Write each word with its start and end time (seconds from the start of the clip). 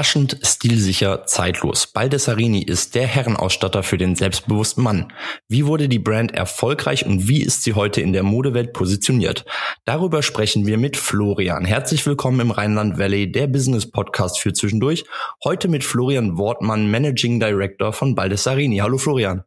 Überraschend, 0.00 0.38
stilsicher, 0.42 1.26
zeitlos. 1.26 1.86
Baldessarini 1.88 2.62
ist 2.62 2.94
der 2.94 3.06
Herrenausstatter 3.06 3.82
für 3.82 3.98
den 3.98 4.16
selbstbewussten 4.16 4.82
Mann. 4.82 5.12
Wie 5.46 5.66
wurde 5.66 5.90
die 5.90 5.98
Brand 5.98 6.32
erfolgreich 6.32 7.04
und 7.04 7.28
wie 7.28 7.42
ist 7.42 7.64
sie 7.64 7.74
heute 7.74 8.00
in 8.00 8.14
der 8.14 8.22
Modewelt 8.22 8.72
positioniert? 8.72 9.44
Darüber 9.84 10.22
sprechen 10.22 10.66
wir 10.66 10.78
mit 10.78 10.96
Florian. 10.96 11.66
Herzlich 11.66 12.06
willkommen 12.06 12.40
im 12.40 12.50
Rheinland 12.50 12.96
Valley, 12.96 13.30
der 13.30 13.46
Business 13.46 13.90
Podcast 13.90 14.40
für 14.40 14.54
zwischendurch. 14.54 15.04
Heute 15.44 15.68
mit 15.68 15.84
Florian 15.84 16.38
Wortmann, 16.38 16.90
Managing 16.90 17.38
Director 17.38 17.92
von 17.92 18.14
Baldessarini. 18.14 18.78
Hallo 18.78 18.96
Florian. 18.96 19.44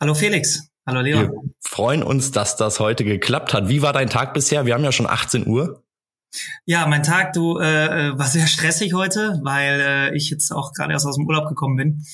Hallo 0.00 0.14
Felix. 0.14 0.68
Hallo 0.86 1.00
Leon. 1.00 1.32
Wir 1.32 1.50
freuen 1.58 2.04
uns, 2.04 2.30
dass 2.30 2.56
das 2.56 2.78
heute 2.78 3.02
geklappt 3.02 3.52
hat. 3.52 3.68
Wie 3.68 3.82
war 3.82 3.92
dein 3.92 4.08
Tag 4.08 4.34
bisher? 4.34 4.66
Wir 4.66 4.74
haben 4.74 4.84
ja 4.84 4.92
schon 4.92 5.08
18 5.08 5.48
Uhr. 5.48 5.83
Ja, 6.64 6.86
mein 6.86 7.02
Tag, 7.02 7.32
du, 7.32 7.58
äh, 7.58 8.08
äh, 8.08 8.18
war 8.18 8.26
sehr 8.26 8.46
stressig 8.46 8.94
heute, 8.94 9.40
weil 9.42 9.80
äh, 9.80 10.16
ich 10.16 10.30
jetzt 10.30 10.50
auch 10.50 10.72
gerade 10.72 10.92
erst 10.92 11.06
aus 11.06 11.16
dem 11.16 11.26
Urlaub 11.26 11.48
gekommen 11.48 11.76
bin. 11.76 12.04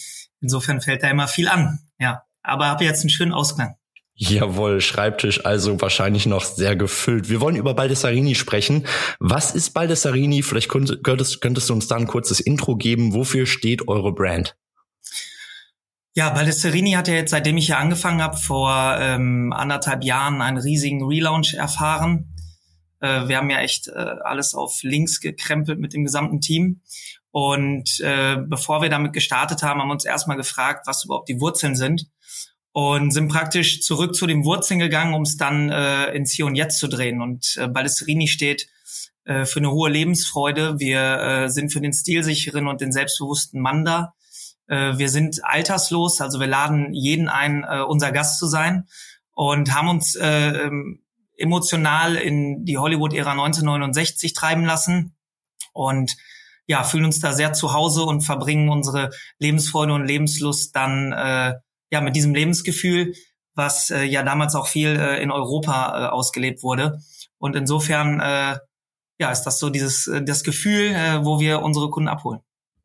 Insofern 0.40 0.80
fällt 0.80 1.02
da 1.02 1.10
immer 1.10 1.28
viel 1.28 1.48
an. 1.48 1.80
Ja, 1.98 2.22
aber 2.42 2.66
habe 2.66 2.84
jetzt 2.84 3.00
einen 3.00 3.10
schönen 3.10 3.32
Ausklang. 3.32 3.74
Jawohl, 4.14 4.82
Schreibtisch 4.82 5.46
also 5.46 5.80
wahrscheinlich 5.80 6.26
noch 6.26 6.44
sehr 6.44 6.76
gefüllt. 6.76 7.30
Wir 7.30 7.40
wollen 7.40 7.56
über 7.56 7.72
Baldessarini 7.72 8.34
sprechen. 8.34 8.86
Was 9.18 9.54
ist 9.54 9.70
Baldessarini? 9.70 10.42
Vielleicht 10.42 10.68
könntest, 10.68 11.40
könntest 11.40 11.70
du 11.70 11.72
uns 11.72 11.88
da 11.88 11.96
ein 11.96 12.06
kurzes 12.06 12.38
Intro 12.38 12.76
geben. 12.76 13.14
Wofür 13.14 13.46
steht 13.46 13.88
eure 13.88 14.12
Brand? 14.12 14.56
Ja, 16.14 16.28
Baldessarini 16.30 16.92
hat 16.92 17.08
ja 17.08 17.14
jetzt, 17.14 17.30
seitdem 17.30 17.56
ich 17.56 17.66
hier 17.66 17.78
angefangen 17.78 18.20
habe, 18.20 18.36
vor 18.36 18.96
ähm, 19.00 19.54
anderthalb 19.56 20.04
Jahren 20.04 20.42
einen 20.42 20.58
riesigen 20.58 21.02
Relaunch 21.02 21.54
erfahren. 21.54 22.34
Äh, 23.00 23.28
wir 23.28 23.36
haben 23.36 23.50
ja 23.50 23.60
echt 23.60 23.88
äh, 23.88 23.92
alles 23.92 24.54
auf 24.54 24.82
links 24.82 25.20
gekrempelt 25.20 25.78
mit 25.78 25.92
dem 25.92 26.04
gesamten 26.04 26.40
Team. 26.40 26.80
Und 27.32 28.00
äh, 28.00 28.36
bevor 28.38 28.82
wir 28.82 28.88
damit 28.88 29.12
gestartet 29.12 29.62
haben, 29.62 29.80
haben 29.80 29.88
wir 29.88 29.92
uns 29.92 30.04
erstmal 30.04 30.36
gefragt, 30.36 30.86
was 30.86 31.04
überhaupt 31.04 31.28
die 31.28 31.40
Wurzeln 31.40 31.76
sind. 31.76 32.06
Und 32.72 33.10
sind 33.10 33.28
praktisch 33.28 33.82
zurück 33.82 34.14
zu 34.14 34.28
den 34.28 34.44
Wurzeln 34.44 34.78
gegangen, 34.78 35.14
um 35.14 35.22
es 35.22 35.36
dann 35.36 35.70
äh, 35.70 36.12
ins 36.12 36.32
Hier 36.32 36.46
und 36.46 36.54
Jetzt 36.54 36.78
zu 36.78 36.86
drehen. 36.86 37.20
Und 37.20 37.56
äh, 37.60 37.66
Baldessarini 37.66 38.28
steht 38.28 38.68
äh, 39.24 39.44
für 39.44 39.58
eine 39.58 39.72
hohe 39.72 39.90
Lebensfreude. 39.90 40.78
Wir 40.78 41.20
äh, 41.20 41.50
sind 41.50 41.72
für 41.72 41.80
den 41.80 41.92
stilsicheren 41.92 42.68
und 42.68 42.80
den 42.80 42.92
selbstbewussten 42.92 43.60
Mann 43.60 43.84
da. 43.84 44.14
Äh, 44.70 44.98
wir 44.98 45.08
sind 45.08 45.44
alterslos, 45.44 46.20
also 46.20 46.38
wir 46.38 46.46
laden 46.46 46.94
jeden 46.94 47.28
ein, 47.28 47.64
äh, 47.64 47.82
unser 47.82 48.12
Gast 48.12 48.38
zu 48.38 48.46
sein 48.46 48.86
und 49.34 49.74
haben 49.74 49.88
uns 49.88 50.14
äh, 50.14 50.66
ähm, 50.66 51.02
emotional 51.40 52.16
in 52.16 52.64
die 52.64 52.78
Hollywood-Ära 52.78 53.32
1969 53.32 54.34
treiben 54.34 54.64
lassen 54.64 55.16
und 55.72 56.16
ja, 56.66 56.84
fühlen 56.84 57.06
uns 57.06 57.18
da 57.18 57.32
sehr 57.32 57.52
zu 57.52 57.72
Hause 57.72 58.04
und 58.04 58.20
verbringen 58.20 58.68
unsere 58.68 59.10
Lebensfreude 59.38 59.92
und 59.92 60.06
Lebenslust 60.06 60.76
dann 60.76 61.12
äh, 61.12 61.54
ja 61.90 62.00
mit 62.00 62.14
diesem 62.14 62.34
Lebensgefühl, 62.34 63.14
was 63.54 63.90
äh, 63.90 64.04
ja 64.04 64.22
damals 64.22 64.54
auch 64.54 64.68
viel 64.68 64.90
äh, 64.90 65.20
in 65.20 65.32
Europa 65.32 66.06
äh, 66.06 66.08
ausgelebt 66.10 66.62
wurde. 66.62 67.00
Und 67.38 67.56
insofern 67.56 68.20
äh, 68.20 68.58
ja, 69.18 69.30
ist 69.32 69.42
das 69.42 69.58
so 69.58 69.68
dieses 69.68 70.06
äh, 70.06 70.22
das 70.22 70.44
Gefühl, 70.44 70.94
äh, 70.94 71.24
wo 71.24 71.40
wir 71.40 71.60
unsere 71.62 71.90
Kunden 71.90 72.08
abholen. 72.08 72.40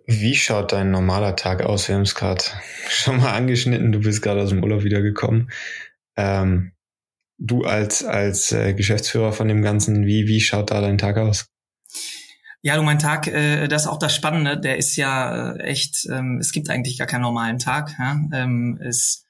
Wie 0.08 0.36
schaut 0.36 0.72
dein 0.72 0.92
normaler 0.92 1.36
Tag 1.36 1.62
aus? 1.64 1.88
Gerade 1.88 2.44
schon 2.90 3.18
mal 3.18 3.34
angeschnitten. 3.34 3.92
Du 3.92 4.00
bist 4.00 4.22
gerade 4.22 4.42
aus 4.42 4.50
dem 4.50 4.64
Urlaub 4.64 4.84
wiedergekommen. 4.84 5.52
Ähm, 6.18 6.72
du 7.38 7.64
als, 7.64 8.04
als 8.04 8.52
äh, 8.52 8.74
Geschäftsführer 8.74 9.34
von 9.34 9.48
dem 9.48 9.62
Ganzen, 9.62 10.06
wie, 10.06 10.28
wie 10.28 10.42
schaut 10.42 10.72
da 10.72 10.82
dein 10.82 10.98
Tag 10.98 11.18
aus? 11.18 11.48
Ja, 12.62 12.76
du, 12.76 12.82
mein 12.82 13.00
Tag, 13.00 13.28
äh, 13.28 13.68
das 13.68 13.84
ist 13.84 13.88
auch 13.88 14.00
das 14.00 14.16
Spannende, 14.16 14.60
der 14.60 14.78
ist 14.78 14.96
ja 14.96 15.54
äh, 15.54 15.60
echt, 15.60 16.08
ähm, 16.12 16.40
es 16.40 16.52
gibt 16.52 16.70
eigentlich 16.70 16.98
gar 16.98 17.08
keinen 17.08 17.22
normalen 17.22 17.60
Tag. 17.60 17.94
Ja? 18.00 18.20
Ähm, 18.34 18.80
es, 18.82 19.26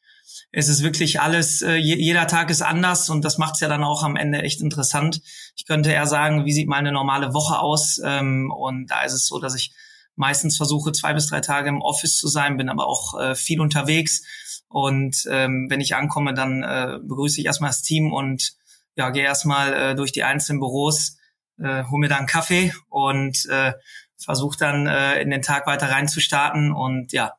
es 0.52 0.70
ist 0.70 0.84
wirklich 0.84 1.20
alles, 1.20 1.62
äh, 1.62 1.76
jeder 1.76 2.28
Tag 2.28 2.50
ist 2.50 2.62
anders 2.62 3.10
und 3.10 3.26
das 3.26 3.38
macht 3.38 3.56
es 3.56 3.60
ja 3.60 3.68
dann 3.68 3.84
auch 3.84 4.04
am 4.04 4.16
Ende 4.16 4.42
echt 4.42 4.62
interessant. 4.62 5.22
Ich 5.58 5.66
könnte 5.66 5.92
eher 5.92 6.08
sagen, 6.08 6.46
wie 6.46 6.54
sieht 6.54 6.70
mal 6.70 6.78
eine 6.78 6.94
normale 6.94 7.34
Woche 7.34 7.60
aus? 7.60 8.00
Ähm, 8.04 8.54
und 8.56 8.88
da 8.88 9.04
ist 9.04 9.14
es 9.14 9.28
so, 9.28 9.40
dass 9.40 9.56
ich 9.56 9.74
meistens 10.16 10.56
versuche, 10.56 10.94
zwei 10.94 11.14
bis 11.14 11.28
drei 11.28 11.42
Tage 11.42 11.68
im 11.68 11.82
Office 11.82 12.18
zu 12.18 12.30
sein, 12.30 12.56
bin 12.56 12.70
aber 12.70 12.88
auch 12.88 13.20
äh, 13.20 13.36
viel 13.36 13.60
unterwegs 13.60 14.22
und 14.68 15.26
ähm, 15.30 15.68
wenn 15.70 15.82
ich 15.82 15.96
ankomme, 15.96 16.34
dann 16.34 16.64
äh, 16.64 17.00
begrüße 17.02 17.40
ich 17.40 17.46
erstmal 17.46 17.70
das 17.70 17.82
Team 17.82 18.12
und 18.14 18.54
ja, 18.96 19.10
gehe 19.10 19.24
erstmal 19.24 19.74
äh, 19.74 19.96
durch 19.96 20.12
die 20.12 20.24
einzelnen 20.24 20.60
Büros, 20.60 21.18
äh, 21.60 21.84
hole 21.84 22.00
mir 22.00 22.10
dann 22.10 22.20
einen 22.20 22.28
Kaffee 22.28 22.74
und 22.90 23.46
äh, 23.50 23.74
versuche 24.18 24.58
dann 24.58 24.88
äh, 24.88 25.22
in 25.22 25.30
den 25.30 25.42
Tag 25.42 25.68
weiter 25.68 25.90
reinzustarten 25.90 26.72
und 26.72 27.12
ja, 27.12 27.34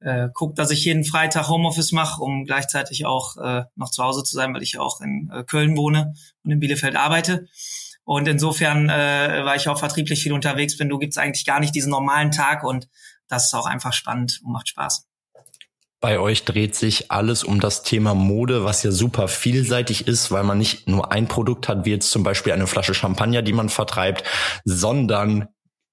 äh, 0.00 0.28
guck, 0.32 0.54
dass 0.56 0.70
ich 0.70 0.84
jeden 0.84 1.04
Freitag 1.04 1.48
Homeoffice 1.48 1.92
mache, 1.92 2.22
um 2.22 2.44
gleichzeitig 2.44 3.06
auch 3.06 3.36
äh, 3.36 3.64
noch 3.76 3.90
zu 3.90 4.02
Hause 4.02 4.22
zu 4.22 4.34
sein, 4.34 4.54
weil 4.54 4.62
ich 4.62 4.78
auch 4.78 5.00
in 5.00 5.30
äh, 5.32 5.44
Köln 5.44 5.76
wohne 5.76 6.14
und 6.42 6.50
in 6.50 6.60
Bielefeld 6.60 6.96
arbeite. 6.96 7.46
Und 8.04 8.26
insofern, 8.26 8.88
äh, 8.88 9.44
weil 9.44 9.58
ich 9.58 9.68
auch 9.68 9.78
vertrieblich 9.78 10.22
viel 10.22 10.32
unterwegs 10.32 10.76
bin, 10.76 10.88
du 10.88 10.98
gibt's 10.98 11.18
eigentlich 11.18 11.44
gar 11.44 11.60
nicht 11.60 11.74
diesen 11.74 11.90
normalen 11.90 12.30
Tag 12.30 12.64
und 12.64 12.88
das 13.28 13.46
ist 13.46 13.54
auch 13.54 13.66
einfach 13.66 13.92
spannend 13.92 14.40
und 14.42 14.52
macht 14.52 14.68
Spaß. 14.68 15.09
Bei 16.00 16.18
euch 16.18 16.46
dreht 16.46 16.74
sich 16.74 17.10
alles 17.10 17.44
um 17.44 17.60
das 17.60 17.82
Thema 17.82 18.14
Mode, 18.14 18.64
was 18.64 18.82
ja 18.82 18.90
super 18.90 19.28
vielseitig 19.28 20.08
ist, 20.08 20.30
weil 20.30 20.44
man 20.44 20.56
nicht 20.56 20.88
nur 20.88 21.12
ein 21.12 21.28
Produkt 21.28 21.68
hat, 21.68 21.84
wie 21.84 21.90
jetzt 21.90 22.10
zum 22.10 22.22
Beispiel 22.22 22.52
eine 22.52 22.66
Flasche 22.66 22.94
Champagner, 22.94 23.42
die 23.42 23.52
man 23.52 23.68
vertreibt, 23.68 24.24
sondern 24.64 25.48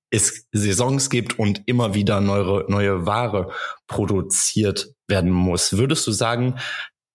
es 0.10 0.48
Saisons 0.54 1.10
gibt 1.10 1.38
und 1.38 1.64
immer 1.66 1.94
wieder 1.94 2.22
neue, 2.22 2.64
neue 2.70 3.06
Ware 3.06 3.52
produziert 3.88 4.94
werden 5.10 5.32
muss. 5.32 5.74
Würdest 5.74 6.08
du 6.08 6.12
sagen, 6.12 6.58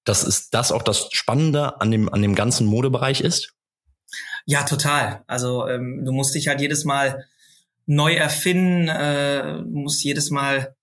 dass 0.05 0.25
ist 0.25 0.53
das 0.53 0.71
auch 0.73 0.83
das 0.83 1.09
Spannende 1.13 1.81
an 1.81 1.91
dem, 1.91 2.13
an 2.13 2.21
dem 2.21 2.35
ganzen 2.35 2.67
Modebereich 2.67 3.23
ist? 3.23 3.55
Ja, 4.45 4.65
total. 4.65 5.23
Also 5.27 5.67
ähm, 5.67 6.05
du 6.05 6.13
musst 6.13 6.35
dich 6.35 6.49
halt 6.49 6.61
jedes 6.61 6.85
Mal 6.85 7.25
neu 7.87 8.15
erfinden, 8.15 8.89
äh, 8.89 9.63
musst 9.63 10.05
jedes 10.05 10.31
Mal 10.31 10.75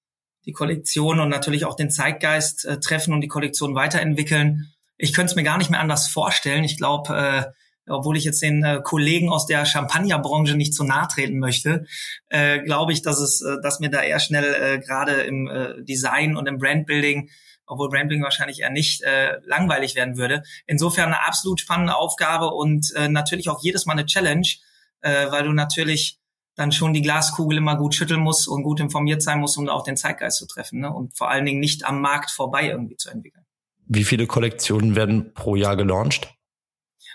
die 0.45 0.51
Kollektion 0.51 1.19
und 1.19 1.29
natürlich 1.29 1.65
auch 1.65 1.75
den 1.75 1.89
Zeitgeist 1.89 2.65
äh, 2.65 2.79
treffen 2.79 3.13
und 3.13 3.21
die 3.21 3.27
Kollektion 3.27 3.75
weiterentwickeln. 3.75 4.71
Ich 4.97 5.13
könnte 5.13 5.31
es 5.31 5.35
mir 5.35 5.43
gar 5.43 5.57
nicht 5.57 5.69
mehr 5.69 5.79
anders 5.79 6.07
vorstellen. 6.07 6.63
Ich 6.63 6.77
glaube, 6.77 7.15
äh, 7.15 7.51
obwohl 7.89 8.17
ich 8.17 8.23
jetzt 8.23 8.41
den 8.41 8.63
äh, 8.63 8.81
Kollegen 8.83 9.29
aus 9.29 9.45
der 9.45 9.65
Champagnerbranche 9.65 10.55
nicht 10.55 10.73
zu 10.73 10.83
nahe 10.83 11.07
treten 11.07 11.39
möchte, 11.39 11.85
äh, 12.29 12.59
glaube 12.59 12.93
ich, 12.93 13.01
dass 13.01 13.19
es, 13.19 13.41
äh, 13.41 13.57
dass 13.63 13.79
mir 13.79 13.89
da 13.89 14.01
eher 14.01 14.19
schnell 14.19 14.53
äh, 14.53 14.79
gerade 14.79 15.13
im 15.21 15.47
äh, 15.47 15.83
Design 15.83 16.35
und 16.35 16.47
im 16.47 16.57
Brandbuilding, 16.57 17.29
obwohl 17.65 17.89
Brandbuilding 17.89 18.23
wahrscheinlich 18.23 18.61
eher 18.61 18.69
nicht 18.69 19.01
äh, 19.01 19.37
langweilig 19.45 19.95
werden 19.95 20.17
würde. 20.17 20.43
Insofern 20.67 21.07
eine 21.07 21.25
absolut 21.25 21.59
spannende 21.59 21.95
Aufgabe 21.95 22.51
und 22.51 22.93
äh, 22.95 23.09
natürlich 23.09 23.49
auch 23.49 23.63
jedes 23.63 23.85
Mal 23.85 23.93
eine 23.93 24.05
Challenge, 24.05 24.47
äh, 25.01 25.31
weil 25.31 25.43
du 25.43 25.53
natürlich 25.53 26.18
dann 26.59 26.73
schon 26.73 26.93
die 26.93 27.01
Glaskugel 27.01 27.57
immer 27.57 27.77
gut 27.77 27.95
schütteln 27.95 28.19
muss 28.19 28.47
und 28.47 28.63
gut 28.63 28.81
informiert 28.81 29.21
sein 29.21 29.39
muss, 29.39 29.55
um 29.55 29.69
auch 29.69 29.83
den 29.83 29.95
Zeitgeist 29.95 30.37
zu 30.37 30.45
treffen 30.45 30.81
ne? 30.81 30.91
und 30.91 31.17
vor 31.17 31.29
allen 31.29 31.45
Dingen 31.45 31.61
nicht 31.61 31.85
am 31.85 32.01
Markt 32.01 32.31
vorbei 32.31 32.67
irgendwie 32.67 32.97
zu 32.97 33.09
entwickeln. 33.09 33.45
Wie 33.85 34.03
viele 34.03 34.27
Kollektionen 34.27 34.95
werden 34.95 35.33
pro 35.33 35.55
Jahr 35.55 35.77
gelauncht? 35.77 36.35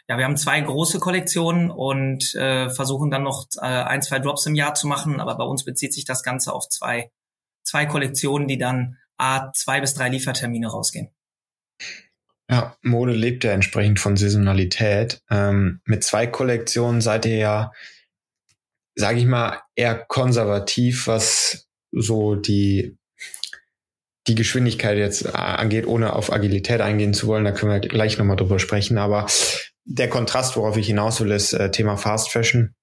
Ja, 0.08 0.16
wir 0.16 0.24
haben 0.24 0.38
zwei 0.38 0.60
große 0.60 0.98
Kollektionen 0.98 1.70
und 1.70 2.34
äh, 2.34 2.70
versuchen 2.70 3.10
dann 3.10 3.22
noch 3.22 3.46
äh, 3.56 3.66
ein, 3.66 4.02
zwei 4.02 4.18
Drops 4.18 4.46
im 4.46 4.54
Jahr 4.54 4.74
zu 4.74 4.86
machen, 4.86 5.20
aber 5.20 5.36
bei 5.36 5.44
uns 5.44 5.64
bezieht 5.64 5.92
sich 5.92 6.04
das 6.04 6.22
Ganze 6.22 6.52
auf 6.52 6.68
zwei, 6.68 7.10
zwei 7.62 7.86
Kollektionen, 7.86 8.48
die 8.48 8.58
dann 8.58 8.96
a 9.18 9.52
zwei 9.52 9.80
bis 9.80 9.94
drei 9.94 10.08
Liefertermine 10.08 10.68
rausgehen. 10.68 11.10
Ja, 12.50 12.76
Mode 12.82 13.12
lebt 13.12 13.44
ja 13.44 13.52
entsprechend 13.52 14.00
von 14.00 14.16
Saisonalität. 14.16 15.22
Ähm, 15.30 15.80
mit 15.84 16.02
zwei 16.04 16.26
Kollektionen 16.26 17.00
seid 17.00 17.24
ihr 17.26 17.36
ja 17.36 17.72
sage 18.94 19.18
ich 19.18 19.26
mal, 19.26 19.60
eher 19.74 19.94
konservativ, 19.96 21.06
was 21.06 21.68
so 21.92 22.34
die 22.34 22.96
die 24.26 24.34
Geschwindigkeit 24.34 24.96
jetzt 24.96 25.34
angeht, 25.34 25.86
ohne 25.86 26.14
auf 26.14 26.32
Agilität 26.32 26.80
eingehen 26.80 27.12
zu 27.12 27.26
wollen. 27.26 27.44
Da 27.44 27.52
können 27.52 27.72
wir 27.72 27.80
gleich 27.80 28.16
nochmal 28.16 28.36
drüber 28.36 28.58
sprechen. 28.58 28.96
Aber 28.96 29.26
der 29.84 30.08
Kontrast, 30.08 30.56
worauf 30.56 30.76
ich 30.76 30.86
hinaus 30.86 31.20
will, 31.20 31.30
ist 31.30 31.52
äh, 31.52 31.70
Thema 31.70 31.96
Fast 31.96 32.30
Fashion. 32.30 32.74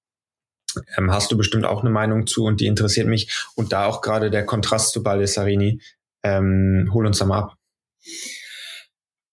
Ähm, 0.96 1.10
hast 1.10 1.32
du 1.32 1.36
bestimmt 1.36 1.64
auch 1.64 1.80
eine 1.80 1.90
Meinung 1.90 2.26
zu 2.26 2.44
und 2.44 2.60
die 2.60 2.66
interessiert 2.66 3.08
mich. 3.08 3.44
Und 3.56 3.72
da 3.72 3.86
auch 3.86 4.02
gerade 4.02 4.30
der 4.30 4.46
Kontrast 4.46 4.92
zu 4.92 5.02
Baldessarini. 5.02 5.80
Ähm, 6.22 6.88
hol 6.92 7.06
uns 7.06 7.18
da 7.18 7.24
mal 7.24 7.40
ab. 7.40 7.56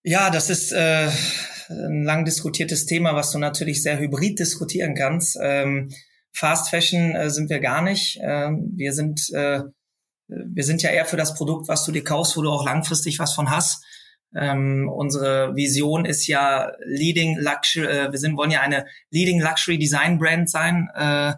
Ja, 0.01 0.31
das 0.31 0.49
ist 0.49 0.71
äh, 0.71 1.09
ein 1.69 2.03
lang 2.03 2.25
diskutiertes 2.25 2.87
Thema, 2.87 3.13
was 3.13 3.31
du 3.31 3.37
natürlich 3.37 3.83
sehr 3.83 3.99
hybrid 3.99 4.39
diskutieren 4.39 4.95
kannst. 4.95 5.37
Ähm, 5.39 5.93
Fast 6.31 6.69
Fashion 6.69 7.15
äh, 7.15 7.29
sind 7.29 7.49
wir 7.49 7.59
gar 7.59 7.81
nicht. 7.81 8.19
Ähm, 8.21 8.71
wir 8.75 8.93
sind 8.93 9.29
äh, 9.33 9.61
wir 10.29 10.63
sind 10.63 10.81
ja 10.83 10.91
eher 10.91 11.05
für 11.05 11.17
das 11.17 11.33
Produkt, 11.33 11.67
was 11.67 11.85
du 11.85 11.91
dir 11.91 12.03
kaufst, 12.03 12.37
wo 12.37 12.41
du 12.41 12.51
auch 12.51 12.63
langfristig 12.63 13.19
was 13.19 13.33
von 13.33 13.49
hast. 13.49 13.83
Ähm, 14.35 14.87
unsere 14.93 15.55
Vision 15.55 16.05
ist 16.05 16.27
ja 16.27 16.71
Leading 16.85 17.39
Luxury, 17.39 17.87
äh, 17.87 18.11
wir 18.11 18.19
sind, 18.19 18.37
wollen 18.37 18.51
ja 18.51 18.61
eine 18.61 18.85
Leading 19.09 19.41
Luxury 19.41 19.79
Design 19.79 20.19
Brand 20.19 20.49
sein 20.49 20.87
äh, 20.93 21.33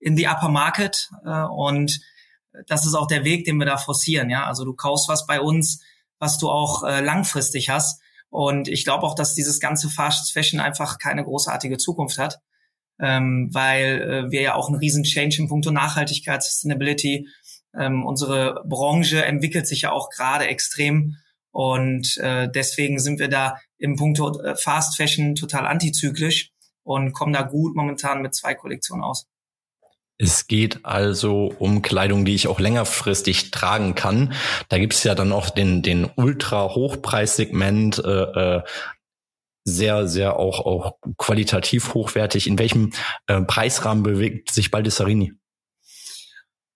in 0.00 0.16
the 0.16 0.26
upper 0.26 0.48
market 0.48 1.08
äh, 1.24 1.44
und 1.44 2.00
das 2.66 2.84
ist 2.84 2.94
auch 2.94 3.06
der 3.06 3.24
Weg, 3.24 3.44
den 3.44 3.58
wir 3.58 3.66
da 3.66 3.76
forcieren. 3.76 4.28
Ja, 4.28 4.44
also 4.46 4.64
du 4.64 4.74
kaufst 4.74 5.08
was 5.08 5.26
bei 5.26 5.40
uns, 5.40 5.82
was 6.18 6.38
du 6.38 6.50
auch 6.50 6.82
äh, 6.82 7.00
langfristig 7.00 7.70
hast. 7.70 8.00
Und 8.28 8.68
ich 8.68 8.84
glaube 8.84 9.06
auch, 9.06 9.14
dass 9.14 9.34
dieses 9.34 9.60
ganze 9.60 9.88
Fast 9.88 10.32
Fashion 10.32 10.60
einfach 10.60 10.98
keine 10.98 11.24
großartige 11.24 11.78
Zukunft 11.78 12.18
hat, 12.18 12.40
ähm, 13.00 13.50
weil 13.52 14.02
äh, 14.02 14.30
wir 14.30 14.42
ja 14.42 14.54
auch 14.54 14.68
einen 14.68 14.78
riesen 14.78 15.04
Change 15.04 15.36
im 15.40 15.48
Punkto 15.48 15.70
Nachhaltigkeit, 15.70 16.42
Sustainability. 16.42 17.28
Ähm, 17.74 18.04
unsere 18.04 18.62
Branche 18.66 19.24
entwickelt 19.24 19.66
sich 19.66 19.82
ja 19.82 19.92
auch 19.92 20.10
gerade 20.10 20.46
extrem 20.46 21.16
und 21.52 22.16
äh, 22.16 22.50
deswegen 22.50 22.98
sind 22.98 23.18
wir 23.18 23.28
da 23.28 23.58
im 23.78 23.96
Punkto 23.96 24.40
äh, 24.40 24.56
Fast 24.56 24.96
Fashion 24.96 25.34
total 25.34 25.66
antizyklisch 25.66 26.50
und 26.82 27.12
kommen 27.12 27.34
da 27.34 27.42
gut 27.42 27.76
momentan 27.76 28.22
mit 28.22 28.34
zwei 28.34 28.54
Kollektionen 28.54 29.04
aus. 29.04 29.26
Es 30.18 30.46
geht 30.46 30.84
also 30.84 31.52
um 31.58 31.82
Kleidung, 31.82 32.24
die 32.24 32.34
ich 32.34 32.46
auch 32.46 32.60
längerfristig 32.60 33.50
tragen 33.50 33.94
kann. 33.94 34.32
Da 34.68 34.78
gibt's 34.78 35.02
ja 35.04 35.14
dann 35.14 35.32
auch 35.32 35.50
den, 35.50 35.82
den 35.82 36.08
Ultra-Hochpreissegment, 36.14 37.98
äh, 38.04 38.22
äh, 38.56 38.62
sehr, 39.64 40.08
sehr 40.08 40.38
auch, 40.38 40.60
auch 40.60 40.98
qualitativ 41.18 41.94
hochwertig. 41.94 42.46
In 42.46 42.58
welchem 42.58 42.92
äh, 43.26 43.40
Preisrahmen 43.42 44.02
bewegt 44.02 44.52
sich 44.52 44.70
Baldessarini? 44.70 45.32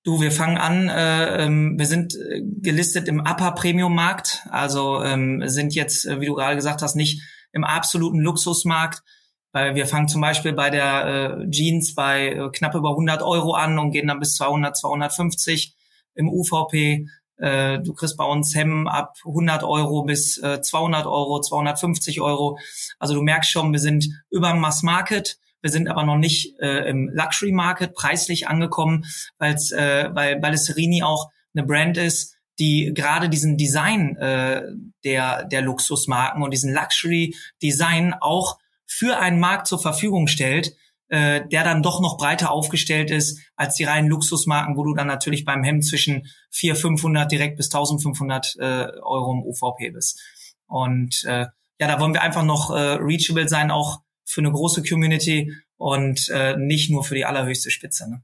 Du, 0.04 0.20
wir 0.20 0.30
fangen 0.30 0.56
an, 0.56 0.88
äh, 0.88 1.44
ähm, 1.44 1.78
wir 1.78 1.86
sind 1.86 2.14
äh, 2.14 2.40
gelistet 2.40 3.08
im 3.08 3.18
Upper 3.18 3.50
Premium 3.52 3.92
Markt, 3.92 4.46
also 4.50 5.02
ähm, 5.02 5.42
sind 5.48 5.74
jetzt, 5.74 6.06
äh, 6.06 6.20
wie 6.20 6.26
du 6.26 6.34
gerade 6.34 6.54
gesagt 6.54 6.80
hast, 6.80 6.94
nicht 6.94 7.22
im 7.50 7.64
absoluten 7.64 8.20
Luxusmarkt, 8.20 9.02
weil 9.50 9.74
wir 9.74 9.88
fangen 9.88 10.06
zum 10.06 10.20
Beispiel 10.20 10.52
bei 10.52 10.70
der 10.70 11.40
äh, 11.40 11.50
Jeans 11.50 11.96
bei 11.96 12.28
äh, 12.28 12.50
knapp 12.52 12.76
über 12.76 12.90
100 12.90 13.20
Euro 13.22 13.54
an 13.54 13.80
und 13.80 13.90
gehen 13.90 14.06
dann 14.06 14.20
bis 14.20 14.34
200, 14.34 14.76
250 14.76 15.74
im 16.14 16.28
UVP. 16.28 17.08
Äh, 17.38 17.78
du 17.80 17.92
kriegst 17.94 18.16
bei 18.16 18.24
uns 18.24 18.54
Hemmen 18.54 18.88
ab 18.88 19.14
100 19.26 19.62
Euro 19.62 20.04
bis 20.04 20.38
äh, 20.38 20.60
200 20.60 21.06
Euro, 21.06 21.40
250 21.40 22.20
Euro. 22.20 22.58
Also 22.98 23.14
du 23.14 23.22
merkst 23.22 23.50
schon, 23.50 23.72
wir 23.72 23.80
sind 23.80 24.08
über 24.30 24.50
dem 24.50 24.60
Mass 24.60 24.82
Market 24.82 25.38
wir 25.66 25.72
sind 25.72 25.88
aber 25.88 26.04
noch 26.04 26.16
nicht 26.16 26.60
äh, 26.60 26.88
im 26.88 27.10
Luxury 27.12 27.50
Market 27.50 27.92
preislich 27.94 28.46
angekommen, 28.46 29.04
weil's, 29.38 29.72
äh, 29.72 30.10
weil 30.12 30.38
Balestrieri 30.38 31.02
auch 31.02 31.30
eine 31.54 31.66
Brand 31.66 31.96
ist, 31.96 32.36
die 32.60 32.92
gerade 32.94 33.28
diesen 33.28 33.56
Design 33.56 34.16
äh, 34.16 34.62
der, 35.04 35.44
der 35.44 35.62
Luxusmarken 35.62 36.42
und 36.42 36.52
diesen 36.52 36.72
Luxury 36.72 37.34
Design 37.62 38.14
auch 38.14 38.58
für 38.86 39.18
einen 39.18 39.40
Markt 39.40 39.66
zur 39.66 39.80
Verfügung 39.80 40.28
stellt, 40.28 40.76
äh, 41.08 41.46
der 41.46 41.64
dann 41.64 41.82
doch 41.82 42.00
noch 42.00 42.16
breiter 42.16 42.50
aufgestellt 42.50 43.10
ist 43.10 43.40
als 43.54 43.74
die 43.74 43.84
reinen 43.84 44.08
Luxusmarken, 44.08 44.76
wo 44.76 44.84
du 44.84 44.94
dann 44.94 45.06
natürlich 45.06 45.44
beim 45.44 45.62
Hemd 45.62 45.84
zwischen 45.84 46.28
400, 46.50 46.80
500 46.80 47.32
direkt 47.32 47.56
bis 47.56 47.66
1500 47.66 48.56
äh, 48.58 48.62
Euro 49.02 49.32
im 49.32 49.42
UVP 49.42 49.90
bist. 49.90 50.20
Und 50.66 51.24
äh, 51.24 51.46
ja, 51.78 51.86
da 51.88 52.00
wollen 52.00 52.14
wir 52.14 52.22
einfach 52.22 52.44
noch 52.44 52.70
äh, 52.70 52.98
reachable 53.00 53.48
sein, 53.48 53.70
auch 53.70 54.00
für 54.24 54.40
eine 54.40 54.50
große 54.50 54.82
Community 54.82 55.52
und 55.76 56.28
äh, 56.30 56.56
nicht 56.56 56.90
nur 56.90 57.04
für 57.04 57.14
die 57.14 57.24
allerhöchste 57.24 57.70
Spitze. 57.70 58.10
Ne? 58.10 58.22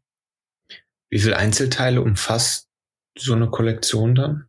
Wie 1.10 1.18
viele 1.18 1.36
Einzelteile 1.36 2.00
umfasst 2.00 2.68
so 3.16 3.34
eine 3.34 3.48
Kollektion 3.50 4.14
dann? 4.14 4.48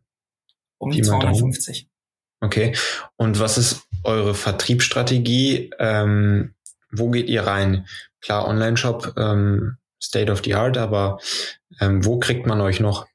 Um 0.78 0.90
die 0.90 1.02
250. 1.02 1.88
Okay. 2.40 2.76
Und 3.16 3.38
was 3.38 3.58
ist 3.58 3.86
eure 4.02 4.34
Vertriebsstrategie? 4.34 5.70
Ähm, 5.78 6.54
wo 6.90 7.10
geht 7.10 7.28
ihr 7.28 7.46
rein? 7.46 7.86
Klar, 8.24 8.48
Online-Shop, 8.48 9.18
ähm, 9.18 9.76
State 10.02 10.32
of 10.32 10.40
the 10.42 10.54
Art, 10.54 10.78
aber 10.78 11.18
ähm, 11.78 12.06
wo 12.06 12.18
kriegt 12.18 12.46
man 12.46 12.62
euch 12.62 12.80
noch? 12.80 13.06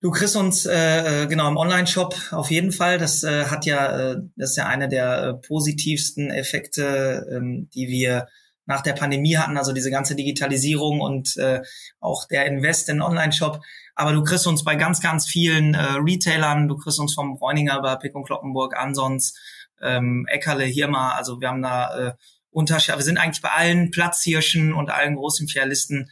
Du 0.00 0.12
kriegst 0.12 0.36
uns 0.36 0.66
äh, 0.66 1.24
äh, 1.24 1.26
genau 1.26 1.48
im 1.48 1.56
Online-Shop 1.56 2.14
auf 2.30 2.52
jeden 2.52 2.70
Fall. 2.70 2.98
Das 2.98 3.24
äh, 3.24 3.46
hat 3.46 3.66
ja, 3.66 4.12
äh, 4.12 4.16
das 4.36 4.50
ist 4.50 4.56
ja 4.56 4.66
eine 4.66 4.88
der 4.88 5.22
äh, 5.22 5.34
positivsten 5.34 6.30
Effekte, 6.30 7.26
ähm, 7.28 7.68
die 7.74 7.88
wir 7.88 8.28
nach 8.66 8.82
der 8.82 8.92
Pandemie 8.92 9.36
hatten, 9.36 9.58
also 9.58 9.72
diese 9.72 9.90
ganze 9.90 10.14
Digitalisierung 10.14 11.00
und 11.00 11.36
äh, 11.36 11.60
auch 11.98 12.28
der 12.28 12.46
Invest 12.46 12.88
in 12.88 13.02
Online-Shop. 13.02 13.60
Aber 13.96 14.12
du 14.12 14.22
kriegst 14.22 14.46
uns 14.46 14.62
bei 14.62 14.76
ganz, 14.76 15.00
ganz 15.00 15.26
vielen 15.26 15.74
äh, 15.74 15.96
Retailern, 15.98 16.68
du 16.68 16.76
kriegst 16.76 17.00
uns 17.00 17.14
vom 17.14 17.36
Bräuninger 17.36 17.76
über 17.76 17.96
Pick 17.96 18.14
und 18.14 18.26
Kloppenburg, 18.26 18.76
Ansons, 18.76 19.34
ähm, 19.82 20.24
Eckerle, 20.28 20.64
Hirma, 20.64 21.14
also 21.14 21.40
wir 21.40 21.48
haben 21.48 21.62
da 21.62 21.98
äh, 21.98 22.12
Unterschiede. 22.50 22.98
Wir 22.98 23.04
sind 23.04 23.18
eigentlich 23.18 23.42
bei 23.42 23.50
allen 23.50 23.90
Platzhirschen 23.90 24.72
und 24.72 24.90
allen 24.90 25.16
großen 25.16 25.48
Filialisten 25.48 26.10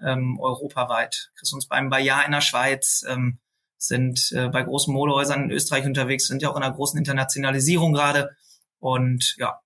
ähm, 0.00 0.38
europaweit. 0.40 1.30
Kriegst 1.36 1.54
uns 1.54 1.66
beim 1.66 1.90
Bayard 1.90 2.26
in 2.26 2.32
der 2.32 2.40
Schweiz, 2.40 3.04
ähm, 3.08 3.38
sind 3.76 4.32
äh, 4.32 4.48
bei 4.48 4.62
großen 4.62 4.92
Modehäusern 4.92 5.44
in 5.44 5.50
Österreich 5.50 5.86
unterwegs, 5.86 6.26
sind 6.26 6.42
ja 6.42 6.50
auch 6.50 6.56
in 6.56 6.62
einer 6.62 6.74
großen 6.74 6.98
Internationalisierung 6.98 7.92
gerade. 7.92 8.36
Und 8.78 9.34
ja, 9.38 9.60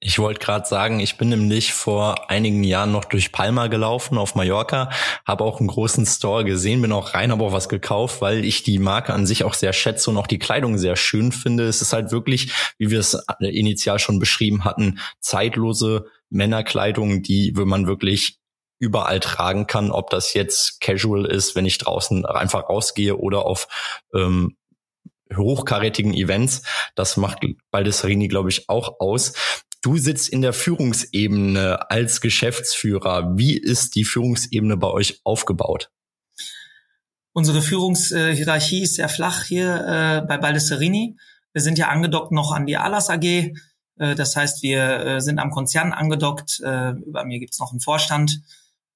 ich 0.00 0.20
wollte 0.20 0.38
gerade 0.38 0.66
sagen, 0.66 1.00
ich 1.00 1.16
bin 1.16 1.28
nämlich 1.28 1.72
vor 1.72 2.30
einigen 2.30 2.62
Jahren 2.62 2.92
noch 2.92 3.04
durch 3.04 3.32
Palma 3.32 3.66
gelaufen 3.66 4.16
auf 4.16 4.36
Mallorca, 4.36 4.90
habe 5.26 5.42
auch 5.42 5.58
einen 5.58 5.68
großen 5.68 6.06
Store 6.06 6.44
gesehen, 6.44 6.82
bin 6.82 6.92
auch 6.92 7.14
rein, 7.14 7.32
habe 7.32 7.42
auch 7.42 7.52
was 7.52 7.68
gekauft, 7.68 8.20
weil 8.20 8.44
ich 8.44 8.62
die 8.62 8.78
Marke 8.78 9.12
an 9.12 9.26
sich 9.26 9.42
auch 9.42 9.54
sehr 9.54 9.72
schätze 9.72 10.10
und 10.10 10.16
auch 10.16 10.28
die 10.28 10.38
Kleidung 10.38 10.78
sehr 10.78 10.94
schön 10.94 11.32
finde. 11.32 11.64
Es 11.64 11.82
ist 11.82 11.92
halt 11.92 12.12
wirklich, 12.12 12.52
wie 12.78 12.90
wir 12.90 13.00
es 13.00 13.20
initial 13.40 13.98
schon 13.98 14.20
beschrieben 14.20 14.64
hatten, 14.64 15.00
zeitlose 15.18 16.06
Männerkleidung, 16.30 17.22
die, 17.22 17.52
wenn 17.56 17.68
man 17.68 17.88
wirklich 17.88 18.38
überall 18.78 19.18
tragen 19.18 19.66
kann, 19.66 19.90
ob 19.90 20.10
das 20.10 20.34
jetzt 20.34 20.80
casual 20.80 21.24
ist, 21.24 21.56
wenn 21.56 21.66
ich 21.66 21.78
draußen 21.78 22.24
einfach 22.24 22.68
rausgehe 22.68 23.16
oder 23.16 23.44
auf 23.44 23.66
ähm, 24.14 24.56
hochkarätigen 25.36 26.14
Events. 26.14 26.62
Das 26.94 27.16
macht 27.16 27.40
Baldessarini, 27.70 28.28
glaube 28.28 28.50
ich, 28.50 28.68
auch 28.68 29.00
aus. 29.00 29.34
Du 29.80 29.96
sitzt 29.96 30.28
in 30.28 30.42
der 30.42 30.52
Führungsebene 30.52 31.90
als 31.90 32.20
Geschäftsführer. 32.20 33.36
Wie 33.36 33.56
ist 33.56 33.94
die 33.94 34.04
Führungsebene 34.04 34.76
bei 34.76 34.88
euch 34.88 35.20
aufgebaut? 35.24 35.90
Unsere 37.32 37.62
Führungshierarchie 37.62 38.82
ist 38.82 38.96
sehr 38.96 39.08
flach 39.08 39.44
hier 39.44 40.22
äh, 40.22 40.26
bei 40.26 40.38
Baldessarini. 40.38 41.16
Wir 41.52 41.62
sind 41.62 41.78
ja 41.78 41.88
angedockt 41.88 42.32
noch 42.32 42.52
an 42.52 42.66
die 42.66 42.76
Alas 42.76 43.08
AG. 43.10 43.24
Äh, 43.24 43.52
das 43.96 44.34
heißt, 44.34 44.62
wir 44.62 45.00
äh, 45.00 45.20
sind 45.20 45.38
am 45.38 45.50
Konzern 45.50 45.92
angedockt. 45.92 46.60
Äh, 46.60 46.90
über 47.06 47.24
mir 47.24 47.38
gibt 47.38 47.52
es 47.52 47.60
noch 47.60 47.70
einen 47.70 47.80
Vorstand 47.80 48.40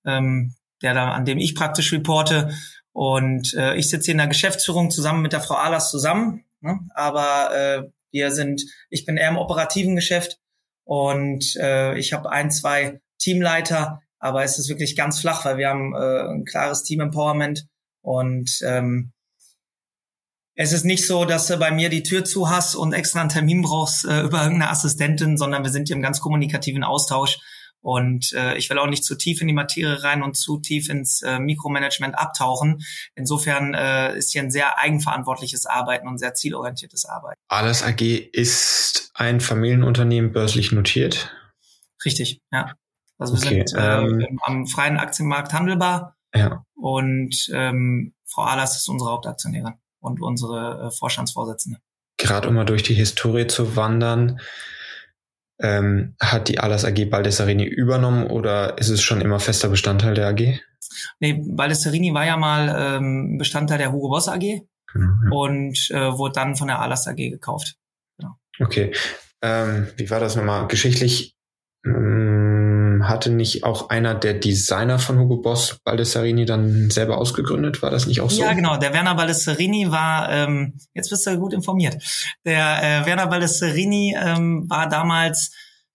ähm, 0.04 0.54
der 0.82 0.94
da, 0.94 1.12
an 1.12 1.24
dem 1.24 1.38
ich 1.38 1.54
praktisch 1.54 1.92
reporte. 1.92 2.52
Und 2.92 3.54
äh, 3.54 3.76
ich 3.76 3.88
sitze 3.88 4.10
in 4.10 4.18
der 4.18 4.26
Geschäftsführung 4.26 4.90
zusammen 4.90 5.22
mit 5.22 5.32
der 5.32 5.40
Frau 5.40 5.54
Ahlers 5.54 5.90
zusammen. 5.90 6.44
Ne? 6.60 6.80
Aber 6.94 7.54
äh, 7.54 7.88
wir 8.10 8.30
sind, 8.30 8.62
ich 8.90 9.06
bin 9.06 9.16
eher 9.16 9.30
im 9.30 9.38
operativen 9.38 9.96
Geschäft 9.96 10.38
und 10.92 11.56
äh, 11.56 11.96
ich 11.96 12.12
habe 12.12 12.30
ein, 12.30 12.50
zwei 12.50 13.00
Teamleiter, 13.18 14.02
aber 14.18 14.44
es 14.44 14.58
ist 14.58 14.68
wirklich 14.68 14.94
ganz 14.94 15.20
flach, 15.20 15.46
weil 15.46 15.56
wir 15.56 15.70
haben 15.70 15.94
äh, 15.94 16.34
ein 16.34 16.44
klares 16.44 16.82
Team-Empowerment. 16.82 17.64
Und 18.02 18.58
ähm, 18.62 19.11
es 20.54 20.75
ist 20.75 20.84
nicht 20.84 21.06
so, 21.06 21.25
dass 21.25 21.46
du 21.46 21.56
bei 21.56 21.70
mir 21.70 21.88
die 21.88 22.02
Tür 22.02 22.26
zu 22.26 22.50
hast 22.50 22.75
und 22.75 22.92
extra 22.92 23.20
einen 23.20 23.30
Termin 23.30 23.62
brauchst 23.62 24.04
äh, 24.04 24.20
über 24.20 24.42
irgendeine 24.42 24.68
Assistentin, 24.68 25.38
sondern 25.38 25.62
wir 25.62 25.70
sind 25.70 25.88
hier 25.88 25.96
im 25.96 26.02
ganz 26.02 26.20
kommunikativen 26.20 26.84
Austausch 26.84 27.38
und 27.82 28.32
äh, 28.32 28.56
ich 28.56 28.70
will 28.70 28.78
auch 28.78 28.86
nicht 28.86 29.04
zu 29.04 29.16
tief 29.16 29.40
in 29.40 29.48
die 29.48 29.52
Materie 29.52 30.02
rein 30.02 30.22
und 30.22 30.36
zu 30.36 30.58
tief 30.58 30.88
ins 30.88 31.20
äh, 31.22 31.38
Mikromanagement 31.38 32.16
abtauchen. 32.16 32.82
Insofern 33.16 33.74
äh, 33.74 34.16
ist 34.16 34.32
hier 34.32 34.42
ein 34.42 34.50
sehr 34.50 34.78
eigenverantwortliches 34.78 35.66
Arbeiten 35.66 36.06
und 36.08 36.18
sehr 36.18 36.34
zielorientiertes 36.34 37.04
Arbeiten. 37.04 37.40
Alles 37.48 37.82
AG 37.82 38.00
ist 38.00 39.10
ein 39.14 39.40
Familienunternehmen 39.40 40.32
börslich 40.32 40.72
notiert? 40.72 41.34
Richtig, 42.04 42.40
ja. 42.52 42.72
Also 43.18 43.34
wir 43.34 43.46
okay, 43.46 43.64
sind 43.66 43.78
äh, 43.78 44.00
ähm, 44.00 44.38
am 44.42 44.66
freien 44.66 44.96
Aktienmarkt 44.96 45.52
handelbar. 45.52 46.16
Ja. 46.34 46.64
Und 46.74 47.50
ähm, 47.52 48.14
Frau 48.24 48.42
Ahlers 48.42 48.76
ist 48.76 48.88
unsere 48.88 49.10
Hauptaktionärin 49.10 49.74
und 50.00 50.20
unsere 50.22 50.86
äh, 50.86 50.90
Vorstandsvorsitzende. 50.90 51.78
Gerade 52.16 52.48
um 52.48 52.54
mal 52.54 52.64
durch 52.64 52.82
die 52.82 52.94
Historie 52.94 53.46
zu 53.46 53.76
wandern, 53.76 54.40
ähm, 55.62 56.14
hat 56.21 56.49
die 56.49 56.59
Alas 56.59 56.85
AG 56.85 57.07
Baldessarini 57.07 57.64
übernommen 57.64 58.26
oder 58.26 58.78
ist 58.78 58.88
es 58.88 59.02
schon 59.02 59.21
immer 59.21 59.40
fester 59.40 59.69
Bestandteil 59.69 60.14
der 60.14 60.28
AG? 60.28 60.61
Nee, 61.21 61.42
Baldessarini 61.47 62.12
war 62.12 62.26
ja 62.26 62.37
mal 62.37 62.75
ähm, 62.76 63.38
Bestandteil 63.38 63.78
der 63.78 63.92
Hugo 63.92 64.09
Boss 64.09 64.28
AG 64.28 64.40
genau, 64.40 65.12
ja. 65.25 65.31
und 65.31 65.90
äh, 65.90 66.19
wurde 66.19 66.35
dann 66.35 66.57
von 66.57 66.69
der 66.69 66.81
Alas 66.81 67.07
AG 67.07 67.16
gekauft. 67.16 67.76
Genau. 68.19 68.35
Okay. 68.61 68.92
Ähm, 69.40 69.88
wie 69.97 70.11
war 70.11 70.21
das 70.21 70.37
nochmal? 70.37 70.66
Geschichtlich 70.66 71.37
ähm, 71.87 72.51
ähm, 73.02 73.09
hatte 73.09 73.30
nicht 73.30 73.64
auch 73.64 73.90
einer 73.90 74.14
der 74.14 74.35
Designer 74.35 74.99
von 74.99 75.18
Hugo 75.18 75.37
Boss 75.37 75.78
Baldessarini 75.85 76.44
dann 76.44 76.90
selber 76.90 77.18
ausgegründet? 77.18 77.82
War 77.82 77.90
das 77.90 78.06
nicht 78.06 78.21
auch 78.21 78.30
so? 78.30 78.42
Ja, 78.42 78.52
genau. 78.52 78.76
Der 78.76 78.92
Werner 78.92 79.14
Baldessarini 79.14 79.90
war, 79.90 80.30
ähm, 80.30 80.78
jetzt 80.94 81.11
bist 81.11 81.26
du 81.26 81.38
gut 81.38 81.52
informiert. 81.52 82.02
Der 82.44 82.82
äh, 82.82 83.06
Werner 83.06 83.26
Baldessarini 83.26 84.16
ähm, 84.18 84.64
war 84.68 84.88
damals 84.88 85.52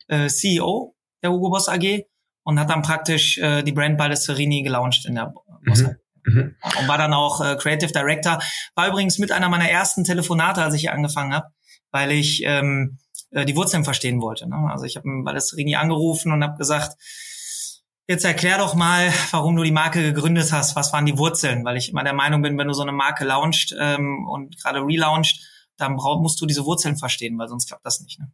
äh, 0.08 0.28
CEO 0.28 0.96
der 1.24 1.32
Hugo 1.32 1.50
Boss 1.50 1.68
AG 1.68 2.04
und 2.44 2.60
hat 2.60 2.70
dann 2.70 2.82
praktisch 2.82 3.38
äh, 3.38 3.64
die 3.64 3.72
Brand 3.72 3.98
Baldessarini 3.98 4.64
gelauncht 4.64 5.06
in 5.06 5.16
der 5.16 5.34
Boss 5.66 5.84
AG. 5.84 5.96
Mhm. 6.26 6.34
mhm. 6.34 6.56
Und 6.80 6.88
war 6.88 6.98
dann 6.98 7.14
auch 7.14 7.42
äh, 7.42 7.56
Creative 7.56 7.92
Director. 7.92 8.40
War 8.76 8.88
übrigens 8.88 9.18
mit 9.18 9.32
einer 9.32 9.50
meiner 9.50 9.70
ersten 9.70 10.04
Telefonate, 10.04 10.62
als 10.62 10.76
ich 10.76 10.82
hier 10.82 10.94
angefangen 10.94 11.34
habe, 11.34 11.48
weil 11.92 12.12
ich 12.12 12.42
ähm, 12.46 13.00
äh, 13.32 13.46
die 13.46 13.56
Wurzeln 13.56 13.84
verstehen 13.84 14.22
wollte. 14.22 14.48
Ne? 14.48 14.56
Also 14.72 14.86
ich 14.86 14.96
habe 14.96 15.08
Balesterini 15.24 15.76
angerufen 15.76 16.32
und 16.32 16.44
habe 16.44 16.58
gesagt, 16.58 16.98
jetzt 18.08 18.26
erklär 18.26 18.58
doch 18.58 18.74
mal, 18.74 19.12
warum 19.32 19.56
du 19.56 19.64
die 19.64 19.72
Marke 19.72 20.02
gegründet 20.02 20.52
hast. 20.52 20.76
Was 20.76 20.94
waren 20.94 21.06
die 21.06 21.18
Wurzeln? 21.18 21.66
Weil 21.66 21.78
ich 21.78 21.90
immer 21.90 22.04
der 22.04 22.14
Meinung 22.14 22.42
bin, 22.42 22.58
wenn 22.58 22.68
du 22.68 22.74
so 22.74 22.84
eine 22.84 22.94
Marke 22.94 23.26
launcht 23.26 23.76
ähm, 23.80 24.28
und 24.28 24.58
gerade 24.62 24.80
relauncht, 24.80 25.42
dann 25.78 25.96
brauch, 25.96 26.22
musst 26.22 26.42
du 26.42 26.46
diese 26.46 26.66
Wurzeln 26.66 26.98
verstehen, 26.98 27.38
weil 27.38 27.48
sonst 27.48 27.68
klappt 27.68 27.86
das 27.86 28.00
nicht. 28.00 28.20
Ne? 28.20 28.32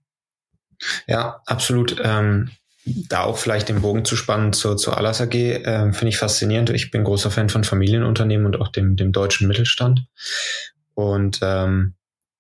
Ja, 1.07 1.41
absolut. 1.45 1.99
Ähm, 2.03 2.51
da 2.85 3.23
auch 3.23 3.37
vielleicht 3.37 3.69
den 3.69 3.81
Bogen 3.81 4.03
zu 4.03 4.15
spannen 4.15 4.51
zur, 4.51 4.75
zur 4.75 4.97
Alas 4.97 5.21
AG, 5.21 5.33
äh, 5.33 5.93
finde 5.93 6.09
ich 6.09 6.17
faszinierend. 6.17 6.69
Ich 6.69 6.91
bin 6.91 7.03
großer 7.03 7.31
Fan 7.31 7.49
von 7.49 7.63
Familienunternehmen 7.63 8.45
und 8.45 8.59
auch 8.59 8.67
dem, 8.67 8.95
dem 8.95 9.11
deutschen 9.11 9.47
Mittelstand. 9.47 10.05
Und 10.93 11.39
ähm, 11.41 11.95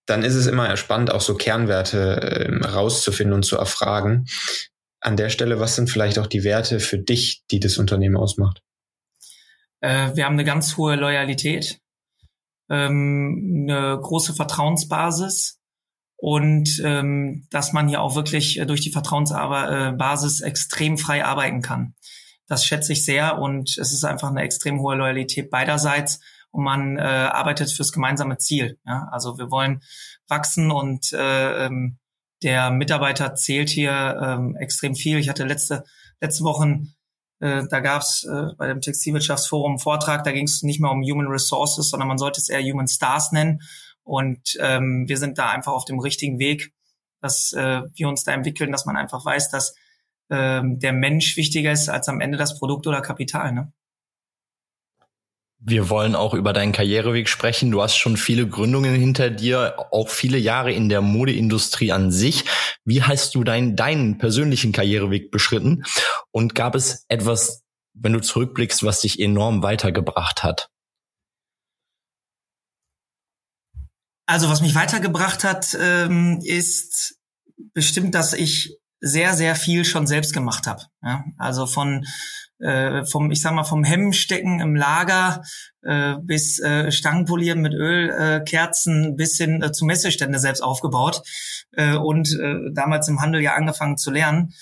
dann 0.05 0.23
ist 0.23 0.35
es 0.35 0.47
immer 0.47 0.75
spannend, 0.77 1.11
auch 1.11 1.21
so 1.21 1.35
Kernwerte 1.35 2.21
äh, 2.21 2.65
rauszufinden 2.65 3.33
und 3.33 3.43
zu 3.43 3.57
erfragen. 3.57 4.25
An 4.99 5.17
der 5.17 5.29
Stelle, 5.29 5.59
was 5.59 5.75
sind 5.75 5.89
vielleicht 5.89 6.19
auch 6.19 6.27
die 6.27 6.43
Werte 6.43 6.79
für 6.79 6.97
dich, 6.97 7.43
die 7.51 7.59
das 7.59 7.77
Unternehmen 7.77 8.17
ausmacht? 8.17 8.61
Äh, 9.81 10.15
wir 10.15 10.25
haben 10.25 10.33
eine 10.33 10.45
ganz 10.45 10.77
hohe 10.77 10.95
Loyalität, 10.95 11.79
ähm, 12.69 13.67
eine 13.69 13.99
große 14.01 14.33
Vertrauensbasis 14.33 15.59
und 16.15 16.81
ähm, 16.85 17.47
dass 17.49 17.73
man 17.73 17.89
hier 17.89 18.01
auch 18.01 18.15
wirklich 18.15 18.59
äh, 18.59 18.65
durch 18.65 18.79
die 18.79 18.91
Vertrauensbasis 18.91 20.39
äh, 20.41 20.45
extrem 20.45 20.97
frei 20.97 21.25
arbeiten 21.25 21.61
kann. 21.61 21.95
Das 22.47 22.65
schätze 22.65 22.93
ich 22.93 23.03
sehr 23.03 23.39
und 23.39 23.77
es 23.77 23.91
ist 23.91 24.05
einfach 24.05 24.29
eine 24.29 24.41
extrem 24.41 24.79
hohe 24.79 24.95
Loyalität 24.95 25.49
beiderseits 25.49 26.21
und 26.53 26.63
man 26.63 26.97
äh, 26.97 27.01
arbeitet 27.01 27.71
fürs 27.71 27.91
gemeinsame 27.91 28.37
Ziel. 28.37 28.79
Ja? 28.85 29.09
Also 29.11 29.37
wir 29.37 29.51
wollen 29.51 29.81
wachsen 30.27 30.71
und 30.71 31.11
äh, 31.13 31.65
ähm, 31.65 31.97
der 32.41 32.71
Mitarbeiter 32.71 33.35
zählt 33.35 33.69
hier 33.69 34.19
ähm, 34.21 34.55
extrem 34.55 34.95
viel. 34.95 35.17
Ich 35.17 35.29
hatte 35.29 35.45
letzte 35.45 35.83
letzte 36.21 36.43
Wochen 36.43 36.93
äh, 37.43 37.67
da 37.69 37.81
gab 37.81 38.03
es 38.03 38.23
äh, 38.23 38.55
bei 38.57 38.67
dem 38.67 38.79
Textilwirtschaftsforum 38.79 39.73
einen 39.73 39.79
Vortrag, 39.79 40.23
da 40.23 40.31
ging 40.31 40.45
es 40.45 40.63
nicht 40.63 40.79
mehr 40.79 40.91
um 40.91 41.03
Human 41.03 41.27
Resources, 41.27 41.89
sondern 41.89 42.07
man 42.07 42.17
sollte 42.17 42.39
es 42.39 42.47
eher 42.47 42.61
Human 42.61 42.87
Stars 42.87 43.33
nennen. 43.33 43.61
Und 44.03 44.57
ähm, 44.61 45.09
wir 45.09 45.17
sind 45.17 45.37
da 45.37 45.49
einfach 45.49 45.73
auf 45.73 45.83
dem 45.83 45.99
richtigen 45.99 46.39
Weg, 46.39 46.71
dass 47.19 47.51
äh, 47.51 47.81
wir 47.95 48.07
uns 48.07 48.23
da 48.23 48.31
entwickeln, 48.31 48.71
dass 48.71 48.85
man 48.85 48.95
einfach 48.95 49.25
weiß, 49.25 49.49
dass 49.49 49.75
ähm, 50.29 50.79
der 50.79 50.93
Mensch 50.93 51.35
wichtiger 51.35 51.73
ist 51.73 51.89
als 51.89 52.07
am 52.07 52.21
Ende 52.21 52.37
das 52.37 52.59
Produkt 52.59 52.87
oder 52.87 53.01
Kapital. 53.01 53.51
Ne? 53.51 53.73
Wir 55.65 55.89
wollen 55.89 56.13
auch 56.13 56.33
über 56.33 56.51
deinen 56.51 56.73
Karriereweg 56.73 57.29
sprechen. 57.29 57.71
Du 57.71 57.81
hast 57.81 57.95
schon 57.95 58.17
viele 58.17 58.45
Gründungen 58.47 58.95
hinter 58.95 59.29
dir, 59.29 59.75
auch 59.91 60.09
viele 60.09 60.37
Jahre 60.37 60.73
in 60.73 60.89
der 60.89 60.99
Modeindustrie 60.99 61.93
an 61.93 62.11
sich. 62.11 62.43
Wie 62.83 63.01
hast 63.01 63.33
du 63.33 63.45
deinen, 63.45 63.77
deinen 63.77 64.17
persönlichen 64.17 64.73
Karriereweg 64.73 65.31
beschritten? 65.31 65.83
Und 66.31 66.53
gab 66.53 66.75
es 66.75 67.05
etwas, 67.07 67.63
wenn 67.93 68.11
du 68.11 68.19
zurückblickst, 68.19 68.83
was 68.83 68.99
dich 68.99 69.21
enorm 69.21 69.63
weitergebracht 69.63 70.43
hat? 70.43 70.69
Also 74.25 74.49
was 74.49 74.61
mich 74.61 74.75
weitergebracht 74.75 75.45
hat, 75.45 75.77
ähm, 75.79 76.41
ist 76.43 77.15
bestimmt, 77.73 78.15
dass 78.15 78.33
ich 78.33 78.77
sehr, 78.99 79.33
sehr 79.33 79.55
viel 79.55 79.85
schon 79.85 80.07
selbst 80.07 80.33
gemacht 80.33 80.67
habe. 80.67 80.83
Ja? 81.01 81.23
Also 81.37 81.67
von 81.67 82.05
äh, 82.59 83.05
vom, 83.05 83.31
ich 83.31 83.41
sag 83.41 83.53
mal, 83.53 83.63
vom 83.63 83.83
Hemmstecken 83.83 84.59
im 84.59 84.75
Lager 84.75 85.43
äh, 85.81 86.15
bis 86.21 86.59
äh, 86.59 86.91
Stangenpolieren 86.91 87.61
mit 87.61 87.73
Ölkerzen 87.73 89.13
äh, 89.13 89.15
bis 89.15 89.37
hin 89.37 89.61
äh, 89.61 89.71
zu 89.71 89.85
Messestände 89.85 90.39
selbst 90.39 90.61
aufgebaut 90.61 91.21
äh, 91.73 91.95
und 91.95 92.31
äh, 92.39 92.71
damals 92.73 93.07
im 93.07 93.21
Handel 93.21 93.41
ja 93.41 93.55
angefangen 93.55 93.97
zu 93.97 94.11
lernen, 94.11 94.53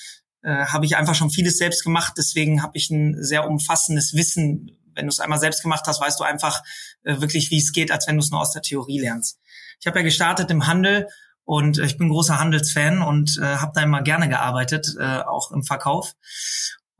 äh, 0.43 0.65
habe 0.65 0.85
ich 0.85 0.97
einfach 0.97 1.15
schon 1.15 1.29
vieles 1.29 1.57
selbst 1.57 1.83
gemacht. 1.83 2.13
Deswegen 2.17 2.63
habe 2.63 2.77
ich 2.77 2.89
ein 2.89 3.15
sehr 3.23 3.47
umfassendes 3.47 4.13
Wissen. 4.15 4.71
Wenn 4.95 5.05
du 5.05 5.09
es 5.09 5.19
einmal 5.19 5.39
selbst 5.39 5.61
gemacht 5.61 5.85
hast, 5.87 6.01
weißt 6.01 6.19
du 6.19 6.23
einfach 6.23 6.63
äh, 7.03 7.21
wirklich, 7.21 7.51
wie 7.51 7.59
es 7.59 7.71
geht, 7.71 7.91
als 7.91 8.07
wenn 8.07 8.15
du 8.15 8.21
es 8.21 8.31
nur 8.31 8.41
aus 8.41 8.51
der 8.51 8.61
Theorie 8.61 8.99
lernst. 8.99 9.39
Ich 9.79 9.87
habe 9.87 9.99
ja 9.99 10.03
gestartet 10.03 10.49
im 10.51 10.67
Handel 10.67 11.07
und 11.43 11.79
ich 11.79 11.97
bin 11.97 12.09
großer 12.09 12.39
Handelsfan 12.39 13.01
und 13.01 13.37
äh, 13.41 13.57
habe 13.57 13.71
da 13.75 13.81
immer 13.81 14.01
gerne 14.01 14.29
gearbeitet, 14.29 14.95
äh, 14.99 15.19
auch 15.19 15.51
im 15.51 15.63
Verkauf. 15.63 16.13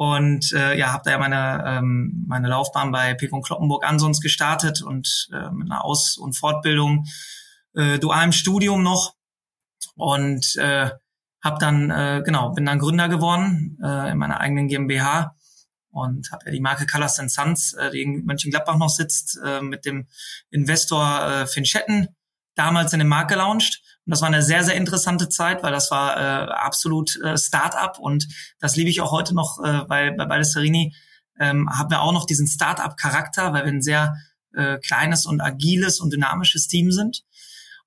Und 0.01 0.51
äh, 0.53 0.75
ja, 0.79 0.93
habe 0.93 1.03
da 1.05 1.11
ja 1.11 1.19
meine, 1.19 1.63
ähm, 1.63 2.25
meine 2.27 2.47
Laufbahn 2.47 2.91
bei 2.91 3.13
Pekon 3.13 3.43
Kloppenburg 3.43 3.87
Ansons 3.87 4.19
gestartet 4.19 4.81
und 4.81 5.29
äh, 5.31 5.51
mit 5.51 5.69
einer 5.69 5.85
Aus- 5.85 6.17
und 6.17 6.35
Fortbildung, 6.35 7.05
äh, 7.75 7.99
dualem 7.99 8.31
Studium 8.31 8.81
noch. 8.81 9.13
Und 9.93 10.55
äh, 10.55 10.89
habe 11.43 11.59
dann, 11.59 11.91
äh, 11.91 12.23
genau, 12.25 12.49
bin 12.49 12.65
dann 12.65 12.79
Gründer 12.79 13.09
geworden 13.09 13.77
äh, 13.83 14.09
in 14.09 14.17
meiner 14.17 14.39
eigenen 14.39 14.67
GmbH 14.67 15.35
und 15.91 16.31
habe 16.31 16.45
ja 16.47 16.51
die 16.51 16.61
Marke 16.61 16.87
Colors 16.87 17.17
Sons, 17.17 17.73
äh, 17.73 17.91
die 17.91 18.01
in 18.01 18.25
Mönchengladbach 18.25 18.79
noch 18.79 18.89
sitzt, 18.89 19.39
äh, 19.45 19.61
mit 19.61 19.85
dem 19.85 20.07
Investor 20.49 21.27
äh, 21.27 21.45
Finn 21.45 21.65
Schetten 21.65 22.07
damals 22.55 22.93
in 22.93 22.99
den 22.99 23.07
Markt 23.07 23.29
gelauncht. 23.29 23.81
Und 24.05 24.11
das 24.11 24.21
war 24.21 24.27
eine 24.27 24.41
sehr, 24.41 24.63
sehr 24.63 24.75
interessante 24.75 25.29
Zeit, 25.29 25.63
weil 25.63 25.71
das 25.71 25.91
war 25.91 26.17
äh, 26.17 26.51
absolut 26.51 27.15
äh, 27.21 27.37
Start-up 27.37 27.99
und 27.99 28.27
das 28.59 28.75
liebe 28.75 28.89
ich 28.89 29.01
auch 29.01 29.11
heute 29.11 29.35
noch, 29.35 29.59
äh, 29.63 29.87
weil 29.87 30.13
bei 30.13 30.25
Baldessarini 30.25 30.93
ähm, 31.39 31.69
haben 31.69 31.91
wir 31.91 32.01
auch 32.01 32.11
noch 32.11 32.25
diesen 32.25 32.47
Start-up-Charakter, 32.47 33.53
weil 33.53 33.65
wir 33.65 33.71
ein 33.71 33.81
sehr 33.81 34.15
äh, 34.53 34.77
kleines 34.79 35.25
und 35.25 35.41
agiles 35.41 35.99
und 35.99 36.11
dynamisches 36.11 36.67
Team 36.67 36.91
sind. 36.91 37.23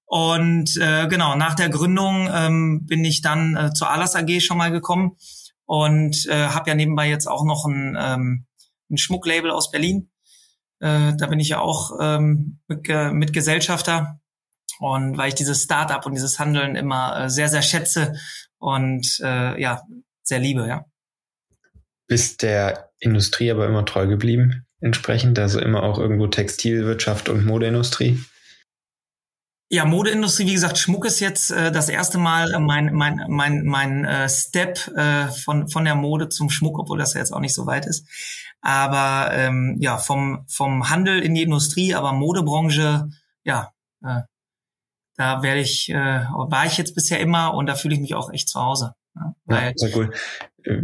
Und 0.06 0.76
äh, 0.76 1.08
genau, 1.08 1.34
nach 1.34 1.54
der 1.54 1.68
Gründung 1.68 2.28
ähm, 2.32 2.86
bin 2.86 3.04
ich 3.04 3.22
dann 3.22 3.56
äh, 3.56 3.72
zur 3.72 3.90
Alas 3.90 4.14
AG 4.14 4.40
schon 4.40 4.58
mal 4.58 4.70
gekommen 4.70 5.16
und 5.64 6.26
äh, 6.26 6.48
habe 6.48 6.70
ja 6.70 6.76
nebenbei 6.76 7.08
jetzt 7.08 7.26
auch 7.26 7.44
noch 7.44 7.64
ein, 7.64 7.96
ähm, 7.98 8.46
ein 8.90 8.98
Schmucklabel 8.98 9.50
aus 9.50 9.70
Berlin. 9.70 10.10
Äh, 10.80 11.14
da 11.16 11.26
bin 11.26 11.40
ich 11.40 11.48
ja 11.48 11.60
auch 11.60 11.92
ähm, 12.00 12.60
mit, 12.68 12.88
äh, 12.88 13.10
mit 13.10 13.32
Gesellschafter 13.32 14.20
und 14.80 15.16
weil 15.16 15.28
ich 15.28 15.34
dieses 15.34 15.62
Startup 15.62 16.04
und 16.04 16.14
dieses 16.14 16.38
Handeln 16.38 16.76
immer 16.76 17.24
äh, 17.24 17.30
sehr, 17.30 17.48
sehr 17.48 17.62
schätze 17.62 18.14
und 18.58 19.20
äh, 19.22 19.60
ja, 19.60 19.82
sehr 20.22 20.38
liebe, 20.38 20.66
ja. 20.66 20.84
Bist 22.06 22.42
der 22.42 22.90
Industrie 22.98 23.50
aber 23.50 23.66
immer 23.66 23.84
treu 23.84 24.06
geblieben, 24.06 24.66
entsprechend, 24.80 25.38
also 25.38 25.60
immer 25.60 25.82
auch 25.82 25.98
irgendwo 25.98 26.26
Textilwirtschaft 26.26 27.28
und 27.28 27.46
Modeindustrie? 27.46 28.18
Ja, 29.70 29.86
Modeindustrie, 29.86 30.46
wie 30.46 30.52
gesagt, 30.52 30.78
Schmuck 30.78 31.06
ist 31.06 31.20
jetzt 31.20 31.50
äh, 31.50 31.72
das 31.72 31.88
erste 31.88 32.18
Mal 32.18 32.58
mein 32.60 32.94
mein 32.94 33.24
mein 33.28 33.64
mein 33.64 34.04
äh, 34.04 34.28
Step 34.28 34.86
äh, 34.94 35.28
von 35.28 35.68
von 35.68 35.84
der 35.84 35.94
Mode 35.94 36.28
zum 36.28 36.50
Schmuck, 36.50 36.78
obwohl 36.78 36.98
das 36.98 37.14
ja 37.14 37.20
jetzt 37.20 37.32
auch 37.32 37.40
nicht 37.40 37.54
so 37.54 37.66
weit 37.66 37.86
ist. 37.86 38.06
Aber 38.60 39.32
ähm, 39.32 39.76
ja, 39.80 39.96
vom 39.96 40.44
vom 40.48 40.90
Handel 40.90 41.20
in 41.20 41.34
die 41.34 41.42
Industrie, 41.42 41.94
aber 41.94 42.12
Modebranche, 42.12 43.08
ja, 43.42 43.72
äh, 44.04 44.20
da 45.16 45.42
werde 45.42 45.60
ich, 45.60 45.88
äh, 45.90 45.94
war 45.94 46.66
ich 46.66 46.76
jetzt 46.76 46.94
bisher 46.94 47.20
immer 47.20 47.54
und 47.54 47.66
da 47.66 47.74
fühle 47.74 47.94
ich 47.94 48.00
mich 48.00 48.14
auch 48.14 48.32
echt 48.32 48.48
zu 48.48 48.60
Hause. 48.60 48.94
Ja, 49.14 49.34
ja 49.48 49.72
sehr 49.74 49.96
cool. 49.96 50.12
Äh, 50.64 50.82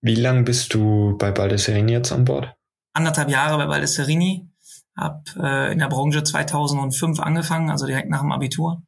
wie 0.00 0.14
lange 0.14 0.42
bist 0.42 0.74
du 0.74 1.16
bei 1.18 1.30
Baldessarini 1.30 1.92
jetzt 1.92 2.12
an 2.12 2.24
Bord? 2.24 2.54
Anderthalb 2.92 3.30
Jahre 3.30 3.56
bei 3.56 3.66
Baldessarini. 3.66 4.48
Hab 4.96 5.24
äh, 5.36 5.72
in 5.72 5.78
der 5.78 5.88
Branche 5.88 6.22
2005 6.22 7.18
angefangen, 7.20 7.70
also 7.70 7.86
direkt 7.86 8.10
nach 8.10 8.20
dem 8.20 8.32
Abitur. 8.32 8.82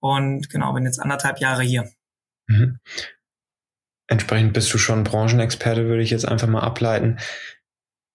Und 0.00 0.50
genau, 0.50 0.72
bin 0.72 0.84
jetzt 0.84 1.00
anderthalb 1.00 1.38
Jahre 1.38 1.62
hier. 1.62 1.90
Mhm. 2.48 2.78
Entsprechend 4.08 4.52
bist 4.52 4.72
du 4.74 4.78
schon 4.78 5.04
Branchenexperte, 5.04 5.86
würde 5.86 6.02
ich 6.02 6.10
jetzt 6.10 6.28
einfach 6.28 6.48
mal 6.48 6.60
ableiten. 6.60 7.18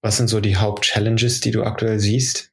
Was 0.03 0.17
sind 0.17 0.27
so 0.27 0.39
die 0.39 0.57
Hauptchallenges, 0.57 1.39
die 1.39 1.51
du 1.51 1.63
aktuell 1.63 1.99
siehst? 1.99 2.51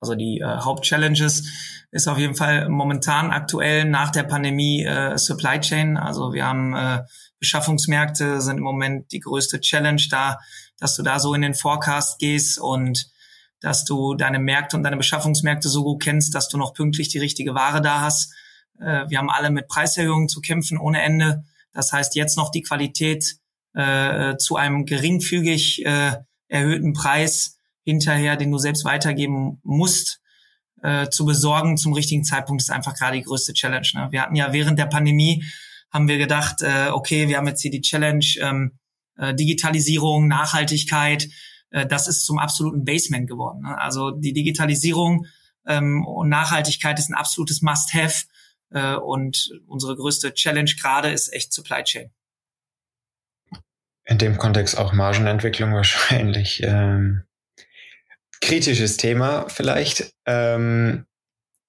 Also 0.00 0.14
die 0.14 0.40
äh, 0.40 0.46
Hauptchallenges 0.46 1.83
ist 1.94 2.08
auf 2.08 2.18
jeden 2.18 2.34
Fall 2.34 2.68
momentan 2.68 3.30
aktuell 3.30 3.84
nach 3.84 4.10
der 4.10 4.24
Pandemie 4.24 4.82
äh, 4.82 5.16
Supply 5.16 5.60
Chain. 5.60 5.96
Also 5.96 6.32
wir 6.32 6.44
haben 6.44 6.74
äh, 6.74 7.04
Beschaffungsmärkte 7.38 8.40
sind 8.40 8.58
im 8.58 8.64
Moment 8.64 9.12
die 9.12 9.20
größte 9.20 9.60
Challenge 9.60 10.02
da, 10.10 10.40
dass 10.76 10.96
du 10.96 11.04
da 11.04 11.20
so 11.20 11.34
in 11.34 11.42
den 11.42 11.54
Forecast 11.54 12.18
gehst 12.18 12.58
und 12.58 13.08
dass 13.60 13.84
du 13.84 14.16
deine 14.16 14.40
Märkte 14.40 14.76
und 14.76 14.82
deine 14.82 14.96
Beschaffungsmärkte 14.96 15.68
so 15.68 15.84
gut 15.84 16.02
kennst, 16.02 16.34
dass 16.34 16.48
du 16.48 16.58
noch 16.58 16.74
pünktlich 16.74 17.10
die 17.10 17.20
richtige 17.20 17.54
Ware 17.54 17.80
da 17.80 18.00
hast. 18.00 18.34
Äh, 18.80 19.08
wir 19.08 19.18
haben 19.18 19.30
alle 19.30 19.50
mit 19.50 19.68
Preiserhöhungen 19.68 20.28
zu 20.28 20.40
kämpfen 20.40 20.78
ohne 20.78 21.00
Ende. 21.00 21.44
Das 21.72 21.92
heißt, 21.92 22.16
jetzt 22.16 22.36
noch 22.36 22.50
die 22.50 22.62
Qualität 22.62 23.36
äh, 23.74 24.36
zu 24.36 24.56
einem 24.56 24.84
geringfügig 24.84 25.86
äh, 25.86 26.16
erhöhten 26.48 26.92
Preis 26.92 27.60
hinterher, 27.84 28.34
den 28.34 28.50
du 28.50 28.58
selbst 28.58 28.84
weitergeben 28.84 29.60
musst, 29.62 30.23
äh, 30.84 31.08
zu 31.08 31.24
besorgen 31.24 31.78
zum 31.78 31.94
richtigen 31.94 32.24
Zeitpunkt 32.24 32.60
ist 32.62 32.70
einfach 32.70 32.94
gerade 32.94 33.16
die 33.16 33.22
größte 33.22 33.54
Challenge. 33.54 33.88
Ne? 33.94 34.08
Wir 34.10 34.20
hatten 34.20 34.36
ja 34.36 34.52
während 34.52 34.78
der 34.78 34.84
Pandemie, 34.84 35.42
haben 35.90 36.08
wir 36.08 36.18
gedacht, 36.18 36.60
äh, 36.60 36.88
okay, 36.90 37.26
wir 37.28 37.38
haben 37.38 37.46
jetzt 37.46 37.62
hier 37.62 37.70
die 37.70 37.80
Challenge 37.80 38.24
ähm, 38.40 38.78
äh, 39.16 39.34
Digitalisierung, 39.34 40.28
Nachhaltigkeit, 40.28 41.28
äh, 41.70 41.86
das 41.86 42.06
ist 42.06 42.26
zum 42.26 42.38
absoluten 42.38 42.84
Basement 42.84 43.26
geworden. 43.26 43.62
Ne? 43.62 43.78
Also 43.78 44.10
die 44.10 44.34
Digitalisierung 44.34 45.26
ähm, 45.66 46.04
und 46.04 46.28
Nachhaltigkeit 46.28 46.98
ist 46.98 47.08
ein 47.08 47.14
absolutes 47.14 47.62
Must-Have 47.62 48.26
äh, 48.70 48.96
und 48.96 49.52
unsere 49.66 49.96
größte 49.96 50.34
Challenge 50.34 50.70
gerade 50.78 51.08
ist 51.08 51.32
echt 51.32 51.54
Supply 51.54 51.82
Chain. 51.82 52.10
In 54.04 54.18
dem 54.18 54.36
Kontext 54.36 54.76
auch 54.76 54.92
Margenentwicklung 54.92 55.72
wahrscheinlich. 55.72 56.62
Ähm, 56.62 57.22
kritisches 58.40 58.96
Thema 58.96 59.48
vielleicht. 59.48 60.14
Ähm, 60.26 61.06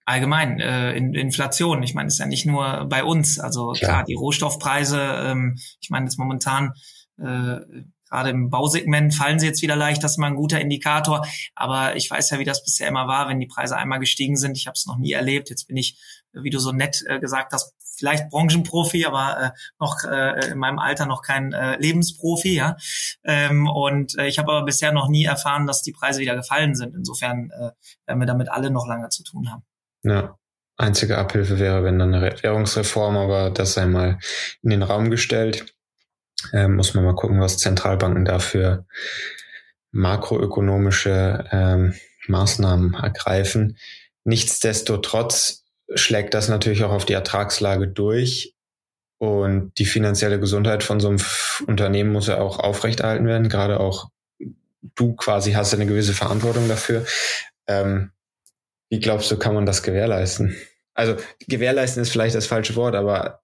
allgemein 0.05 0.59
äh, 0.59 0.93
in, 0.93 1.13
Inflation. 1.13 1.83
Ich 1.83 1.93
meine, 1.93 2.07
ist 2.07 2.19
ja 2.19 2.25
nicht 2.25 2.45
nur 2.45 2.85
bei 2.85 3.03
uns. 3.03 3.39
Also 3.39 3.71
klar, 3.71 3.91
klar 3.91 4.03
die 4.05 4.13
Rohstoffpreise. 4.13 4.99
Ähm, 4.99 5.57
ich 5.81 5.89
meine, 5.89 6.05
jetzt 6.05 6.17
momentan 6.17 6.73
äh, 7.17 7.57
gerade 8.09 8.29
im 8.29 8.49
Bausegment 8.49 9.13
fallen 9.13 9.39
sie 9.39 9.47
jetzt 9.47 9.61
wieder 9.61 9.75
leicht. 9.75 10.03
Das 10.03 10.13
ist 10.13 10.17
mal 10.17 10.27
ein 10.27 10.35
guter 10.35 10.61
Indikator. 10.61 11.25
Aber 11.55 11.95
ich 11.95 12.09
weiß 12.09 12.29
ja, 12.29 12.39
wie 12.39 12.45
das 12.45 12.63
bisher 12.63 12.87
immer 12.87 13.07
war, 13.07 13.27
wenn 13.27 13.39
die 13.39 13.47
Preise 13.47 13.77
einmal 13.77 13.99
gestiegen 13.99 14.37
sind. 14.37 14.57
Ich 14.57 14.67
habe 14.67 14.75
es 14.75 14.85
noch 14.85 14.97
nie 14.97 15.11
erlebt. 15.11 15.49
Jetzt 15.49 15.67
bin 15.67 15.77
ich, 15.77 15.99
wie 16.33 16.49
du 16.51 16.59
so 16.59 16.71
nett 16.71 17.03
äh, 17.07 17.19
gesagt 17.19 17.51
hast, 17.53 17.73
vielleicht 17.97 18.29
Branchenprofi, 18.29 19.05
aber 19.05 19.41
äh, 19.41 19.49
noch 19.79 20.03
äh, 20.03 20.51
in 20.51 20.57
meinem 20.57 20.79
Alter 20.79 21.05
noch 21.05 21.21
kein 21.21 21.53
äh, 21.53 21.77
Lebensprofi, 21.77 22.55
ja. 22.55 22.77
Ähm, 23.23 23.67
und 23.67 24.17
äh, 24.17 24.27
ich 24.27 24.39
habe 24.39 24.51
aber 24.51 24.65
bisher 24.65 24.91
noch 24.91 25.07
nie 25.07 25.25
erfahren, 25.25 25.67
dass 25.67 25.81
die 25.81 25.93
Preise 25.93 26.19
wieder 26.19 26.35
gefallen 26.35 26.75
sind. 26.75 26.95
Insofern 26.95 27.51
äh, 27.51 27.71
werden 28.05 28.19
wir 28.19 28.27
damit 28.27 28.49
alle 28.49 28.71
noch 28.71 28.87
lange 28.87 29.09
zu 29.09 29.23
tun 29.23 29.51
haben. 29.51 29.63
Ja. 30.03 30.37
Einzige 30.77 31.17
Abhilfe 31.17 31.57
wäre, 31.57 31.85
wenn 31.85 31.99
dann 31.99 32.13
eine 32.13 32.43
Währungsreform, 32.43 33.15
aber 33.15 33.49
das 33.49 33.75
sei 33.75 33.85
mal 33.85 34.19
in 34.61 34.71
den 34.71 34.83
Raum 34.83 35.09
gestellt. 35.09 35.73
Ähm, 36.51 36.75
muss 36.75 36.93
man 36.93 37.05
mal 37.05 37.15
gucken, 37.15 37.39
was 37.39 37.57
Zentralbanken 37.57 38.25
dafür 38.25 38.85
makroökonomische 39.91 41.45
ähm, 41.51 41.95
Maßnahmen 42.27 42.93
ergreifen. 42.95 43.77
Nichtsdestotrotz 44.25 45.64
schlägt 45.93 46.33
das 46.33 46.49
natürlich 46.49 46.83
auch 46.83 46.91
auf 46.91 47.05
die 47.05 47.13
Ertragslage 47.13 47.87
durch. 47.87 48.55
Und 49.17 49.71
die 49.77 49.85
finanzielle 49.85 50.39
Gesundheit 50.39 50.83
von 50.83 50.99
so 50.99 51.07
einem 51.07 51.21
Unternehmen 51.67 52.11
muss 52.11 52.27
ja 52.27 52.39
auch 52.39 52.59
aufrechterhalten 52.59 53.25
werden. 53.25 53.49
Gerade 53.49 53.79
auch 53.79 54.09
du 54.95 55.15
quasi 55.15 55.53
hast 55.53 55.73
eine 55.73 55.85
gewisse 55.85 56.13
Verantwortung 56.13 56.67
dafür. 56.67 57.05
Ähm, 57.67 58.11
wie 58.89 58.99
glaubst 58.99 59.31
du, 59.31 59.37
kann 59.37 59.55
man 59.55 59.65
das 59.65 59.83
gewährleisten? 59.83 60.55
Also 60.93 61.15
gewährleisten 61.47 62.01
ist 62.01 62.11
vielleicht 62.11 62.35
das 62.35 62.45
falsche 62.45 62.75
Wort, 62.75 62.95
aber 62.95 63.41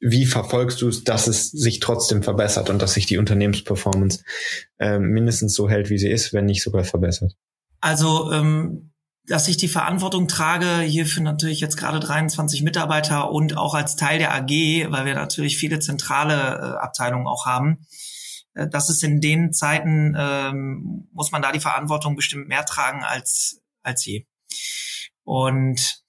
wie 0.00 0.26
verfolgst 0.26 0.82
du 0.82 0.88
es, 0.88 1.04
dass 1.04 1.26
es 1.26 1.50
sich 1.50 1.80
trotzdem 1.80 2.22
verbessert 2.22 2.68
und 2.68 2.80
dass 2.82 2.94
sich 2.94 3.06
die 3.06 3.18
Unternehmensperformance 3.18 4.22
äh, 4.78 4.98
mindestens 4.98 5.54
so 5.54 5.68
hält, 5.68 5.88
wie 5.88 5.98
sie 5.98 6.10
ist, 6.10 6.32
wenn 6.32 6.44
nicht 6.44 6.62
sogar 6.62 6.84
verbessert? 6.84 7.34
Also 7.80 8.30
ähm, 8.32 8.92
dass 9.26 9.48
ich 9.48 9.56
die 9.56 9.68
Verantwortung 9.68 10.28
trage, 10.28 10.80
hierfür 10.80 11.22
natürlich 11.22 11.60
jetzt 11.60 11.76
gerade 11.76 11.98
23 11.98 12.62
Mitarbeiter 12.62 13.30
und 13.30 13.56
auch 13.56 13.74
als 13.74 13.96
Teil 13.96 14.18
der 14.18 14.34
AG, 14.34 14.50
weil 14.90 15.06
wir 15.06 15.14
natürlich 15.14 15.56
viele 15.56 15.78
zentrale 15.78 16.34
äh, 16.34 16.82
Abteilungen 16.82 17.26
auch 17.26 17.46
haben. 17.46 17.86
Äh, 18.54 18.68
das 18.68 18.90
ist 18.90 19.02
in 19.02 19.20
den 19.20 19.52
Zeiten, 19.52 20.14
ähm, 20.18 21.08
muss 21.12 21.32
man 21.32 21.40
da 21.40 21.52
die 21.52 21.60
Verantwortung 21.60 22.16
bestimmt 22.16 22.48
mehr 22.48 22.66
tragen 22.66 23.02
als, 23.02 23.62
als 23.82 24.04
je. 24.04 24.26
Und 25.22 26.02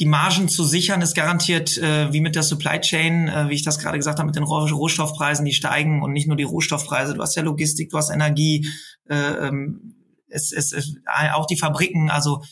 die 0.00 0.06
Margen 0.06 0.48
zu 0.48 0.64
sichern 0.64 1.02
ist 1.02 1.14
garantiert 1.14 1.78
äh, 1.78 2.12
wie 2.12 2.20
mit 2.20 2.34
der 2.34 2.42
Supply 2.42 2.80
Chain, 2.80 3.28
äh, 3.28 3.48
wie 3.48 3.54
ich 3.54 3.62
das 3.62 3.78
gerade 3.78 3.96
gesagt 3.96 4.18
habe, 4.18 4.26
mit 4.26 4.36
den 4.36 4.42
Rohstoffpreisen, 4.42 5.44
die 5.44 5.52
steigen 5.52 6.02
und 6.02 6.12
nicht 6.12 6.26
nur 6.26 6.36
die 6.36 6.42
Rohstoffpreise. 6.42 7.14
Du 7.14 7.22
hast 7.22 7.36
ja 7.36 7.42
Logistik, 7.42 7.90
du 7.90 7.96
hast 7.96 8.10
Energie, 8.10 8.66
äh, 9.08 9.14
ähm, 9.14 10.03
es, 10.34 10.52
es, 10.52 10.72
es, 10.72 10.96
auch 11.32 11.46
die 11.46 11.56
Fabriken, 11.56 12.10
also 12.10 12.42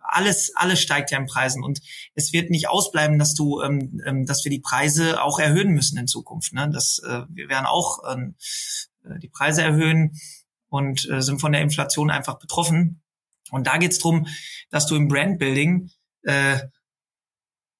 alles, 0.00 0.52
alles 0.54 0.80
steigt 0.80 1.10
ja 1.10 1.18
in 1.18 1.26
Preisen 1.26 1.62
und 1.62 1.80
es 2.14 2.32
wird 2.32 2.50
nicht 2.50 2.68
ausbleiben, 2.68 3.18
dass 3.18 3.34
du, 3.34 3.62
ähm, 3.62 4.00
ähm, 4.06 4.26
dass 4.26 4.44
wir 4.44 4.50
die 4.50 4.60
Preise 4.60 5.22
auch 5.22 5.38
erhöhen 5.38 5.72
müssen 5.72 5.98
in 5.98 6.06
Zukunft. 6.06 6.52
Ne? 6.52 6.70
Das, 6.72 6.98
äh, 7.06 7.22
wir 7.28 7.48
werden 7.48 7.66
auch 7.66 8.00
ähm, 8.10 8.34
äh, 9.04 9.18
die 9.18 9.28
Preise 9.28 9.62
erhöhen 9.62 10.18
und 10.68 11.08
äh, 11.08 11.22
sind 11.22 11.40
von 11.40 11.52
der 11.52 11.62
Inflation 11.62 12.10
einfach 12.10 12.38
betroffen. 12.38 13.02
Und 13.50 13.66
da 13.66 13.76
geht's 13.76 13.98
drum, 13.98 14.26
dass 14.70 14.86
du 14.86 14.96
im 14.96 15.08
Brandbuilding 15.08 15.90
äh, 16.22 16.58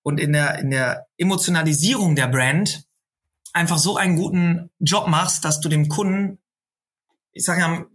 und 0.03 0.21
in 0.21 0.33
der 0.33 0.61
in 0.61 0.71
der 0.71 1.07
Emotionalisierung 1.17 2.15
der 2.15 2.29
Brand 2.29 2.85
einfach 3.53 3.79
so 3.79 3.97
einen 3.97 4.17
guten 4.17 4.71
Job 4.79 5.09
machst, 5.09 5.45
dass 5.45 5.61
du 5.61 5.69
dem 5.69 5.89
Kunden, 5.89 6.39
ich 7.33 7.45
sage 7.45 7.61
ja, 7.61 7.87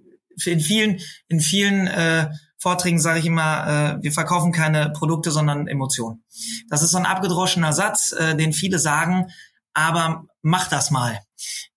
in 0.45 0.59
vielen, 0.59 0.99
in 1.27 1.39
vielen 1.39 1.87
äh, 1.87 2.29
Vorträgen 2.57 2.99
sage 2.99 3.19
ich 3.19 3.25
immer, 3.25 3.97
äh, 3.99 4.03
wir 4.03 4.11
verkaufen 4.11 4.51
keine 4.51 4.91
Produkte, 4.91 5.31
sondern 5.31 5.67
Emotionen. 5.67 6.23
Das 6.69 6.83
ist 6.83 6.91
so 6.91 6.97
ein 6.97 7.05
abgedroschener 7.05 7.73
Satz, 7.73 8.11
äh, 8.11 8.35
den 8.35 8.53
viele 8.53 8.77
sagen, 8.77 9.27
aber 9.73 10.25
mach 10.41 10.67
das 10.67 10.91
mal. 10.91 11.19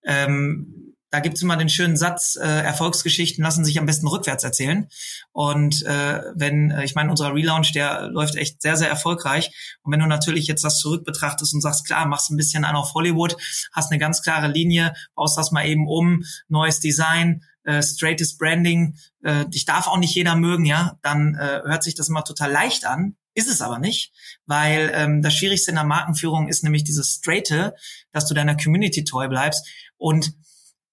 Ähm, 0.03 0.95
da 1.15 1.21
gibt's 1.21 1.41
immer 1.41 1.55
den 1.55 1.69
schönen 1.69 1.95
Satz, 1.95 2.35
äh, 2.35 2.45
Erfolgsgeschichten 2.45 3.41
lassen 3.41 3.63
sich 3.63 3.79
am 3.79 3.85
besten 3.85 4.05
rückwärts 4.05 4.43
erzählen. 4.43 4.89
Und 5.31 5.81
äh, 5.83 6.21
wenn, 6.35 6.71
äh, 6.71 6.83
ich 6.83 6.93
meine, 6.93 7.09
unser 7.09 7.33
Relaunch, 7.33 7.71
der 7.71 8.09
läuft 8.09 8.35
echt 8.35 8.61
sehr, 8.61 8.75
sehr 8.75 8.89
erfolgreich. 8.89 9.77
Und 9.81 9.93
wenn 9.93 10.01
du 10.01 10.07
natürlich 10.07 10.45
jetzt 10.45 10.65
das 10.65 10.77
zurück 10.77 11.05
betrachtest 11.05 11.53
und 11.53 11.61
sagst, 11.61 11.87
klar, 11.87 12.05
machst 12.05 12.31
ein 12.31 12.37
bisschen 12.37 12.65
an 12.65 12.75
auf 12.75 12.93
Hollywood, 12.95 13.37
hast 13.71 13.91
eine 13.91 13.99
ganz 13.99 14.23
klare 14.23 14.49
Linie, 14.49 14.93
baust 15.15 15.37
das 15.37 15.51
mal 15.51 15.65
eben 15.65 15.87
um, 15.87 16.25
neues 16.49 16.81
Design, 16.81 17.43
äh, 17.65 17.83
straightest 17.83 18.39
Branding, 18.39 18.95
äh, 19.23 19.45
dich 19.47 19.65
darf 19.65 19.87
auch 19.87 19.97
nicht 19.97 20.15
jeder 20.15 20.35
mögen, 20.35 20.65
ja, 20.65 20.97
dann 21.01 21.35
äh, 21.35 21.61
hört 21.65 21.83
sich 21.83 21.95
das 21.95 22.09
immer 22.09 22.23
total 22.23 22.51
leicht 22.51 22.85
an, 22.85 23.15
ist 23.33 23.49
es 23.49 23.61
aber 23.61 23.79
nicht, 23.79 24.13
weil 24.45 24.91
ähm, 24.93 25.21
das 25.21 25.33
Schwierigste 25.33 25.71
in 25.71 25.75
der 25.75 25.83
Markenführung 25.83 26.47
ist 26.47 26.63
nämlich 26.63 26.83
dieses 26.83 27.15
Straighte, 27.15 27.75
dass 28.11 28.27
du 28.27 28.33
deiner 28.33 28.55
Community 28.55 29.03
treu 29.03 29.27
bleibst 29.27 29.67
und 29.97 30.33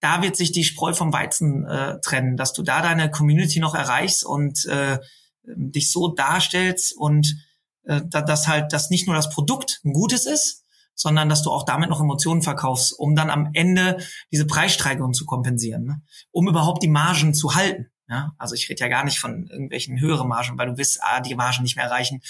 da 0.01 0.21
wird 0.21 0.37
sich 0.37 0.51
die 0.51 0.65
Spreu 0.65 0.93
vom 0.95 1.13
Weizen 1.13 1.65
äh, 1.65 2.01
trennen, 2.01 2.37
dass 2.37 2.53
du 2.53 2.63
da 2.63 2.83
deine 2.83 3.09
Community 3.11 3.61
noch 3.61 3.77
erreichst 3.77 4.25
und 4.25 4.67
äh, 4.67 4.99
dich 5.45 5.93
so 5.93 6.09
darstellst 6.09 6.97
und 6.97 7.37
äh, 7.85 8.01
dass 8.11 8.49
halt, 8.49 8.73
dass 8.73 8.91
nicht 8.91 9.07
nur 9.07 9.15
das 9.15 9.31
Produkt 9.31 9.81
ein 9.85 9.93
gutes 9.93 10.27
ist, 10.27 10.62
sondern 10.95 11.29
dass 11.29 11.43
du 11.43 11.51
auch 11.51 11.65
damit 11.65 11.91
noch 11.91 12.01
Emotionen 12.01 12.43
verkaufst, 12.43 12.93
um 12.99 13.15
dann 13.15 13.31
am 13.31 13.51
Ende 13.55 13.99
diese 14.31 14.47
Preissteigerung 14.47 15.15
zu 15.15 15.25
kompensieren, 15.25 15.85
ne? 15.85 16.03
um 16.31 16.49
überhaupt 16.49 16.83
die 16.83 16.89
Margen 16.89 17.35
zu 17.35 17.55
halten. 17.55 17.87
Ja? 18.09 18.33
Also 18.39 18.55
ich 18.55 18.69
rede 18.69 18.81
ja 18.81 18.89
gar 18.89 19.05
nicht 19.05 19.19
von 19.19 19.47
irgendwelchen 19.49 20.01
höheren 20.01 20.29
Margen, 20.29 20.59
weil 20.59 20.69
du 20.69 20.77
wirst 20.77 21.01
ah, 21.03 21.21
die 21.21 21.35
Margen 21.35 21.63
nicht 21.63 21.77
mehr 21.77 21.87
erreichen, 21.87 22.21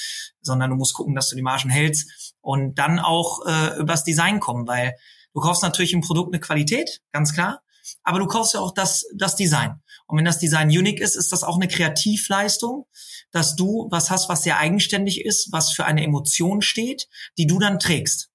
sondern 0.40 0.70
du 0.70 0.77
musst 0.77 0.94
gucken, 0.94 1.14
dass 1.14 1.29
du 1.29 1.37
die 1.37 1.42
Margen 1.42 1.70
hältst 1.70 2.35
und 2.40 2.79
dann 2.79 2.98
auch 2.98 3.44
äh, 3.46 3.79
übers 3.79 4.05
Design 4.05 4.40
kommen, 4.40 4.66
weil 4.66 4.94
du 5.35 5.40
kaufst 5.40 5.62
natürlich 5.62 5.92
im 5.92 6.01
Produkt 6.01 6.33
eine 6.33 6.40
Qualität, 6.40 7.03
ganz 7.12 7.33
klar, 7.33 7.62
aber 8.05 8.18
du 8.18 8.27
kaufst 8.27 8.55
ja 8.55 8.61
auch 8.61 8.72
das, 8.72 9.05
das 9.14 9.37
Design. 9.37 9.81
Und 10.07 10.18
wenn 10.18 10.25
das 10.25 10.38
Design 10.38 10.68
unique 10.68 11.01
ist, 11.01 11.16
ist 11.16 11.33
das 11.33 11.42
auch 11.42 11.57
eine 11.57 11.68
Kreativleistung, 11.68 12.87
dass 13.31 13.57
du 13.57 13.88
was 13.90 14.11
hast, 14.11 14.29
was 14.29 14.42
sehr 14.42 14.59
eigenständig 14.59 15.25
ist, 15.25 15.51
was 15.53 15.72
für 15.72 15.85
eine 15.85 16.05
Emotion 16.05 16.62
steht, 16.62 17.09
die 17.38 17.46
du 17.46 17.59
dann 17.59 17.79
trägst. 17.79 18.32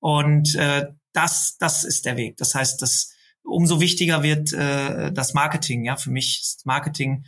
Und 0.00 0.54
äh, 0.56 0.88
das, 1.12 1.56
das 1.58 1.84
ist 1.84 2.06
der 2.06 2.16
Weg. 2.16 2.36
Das 2.36 2.54
heißt, 2.54 2.80
dass 2.82 3.12
umso 3.42 3.80
wichtiger 3.80 4.22
wird 4.22 4.52
äh, 4.52 5.12
das 5.12 5.34
Marketing. 5.34 5.84
Ja, 5.84 5.96
für 5.96 6.10
mich 6.10 6.40
ist 6.42 6.66
Marketing 6.66 7.24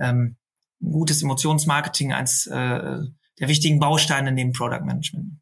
ähm, 0.00 0.36
gutes 0.80 1.22
Emotionsmarketing 1.22 2.12
eins 2.12 2.46
äh, 2.46 2.98
der 3.38 3.48
wichtigen 3.48 3.78
Bausteine 3.78 4.32
neben 4.32 4.52
Product 4.52 4.84
Management. 4.84 5.40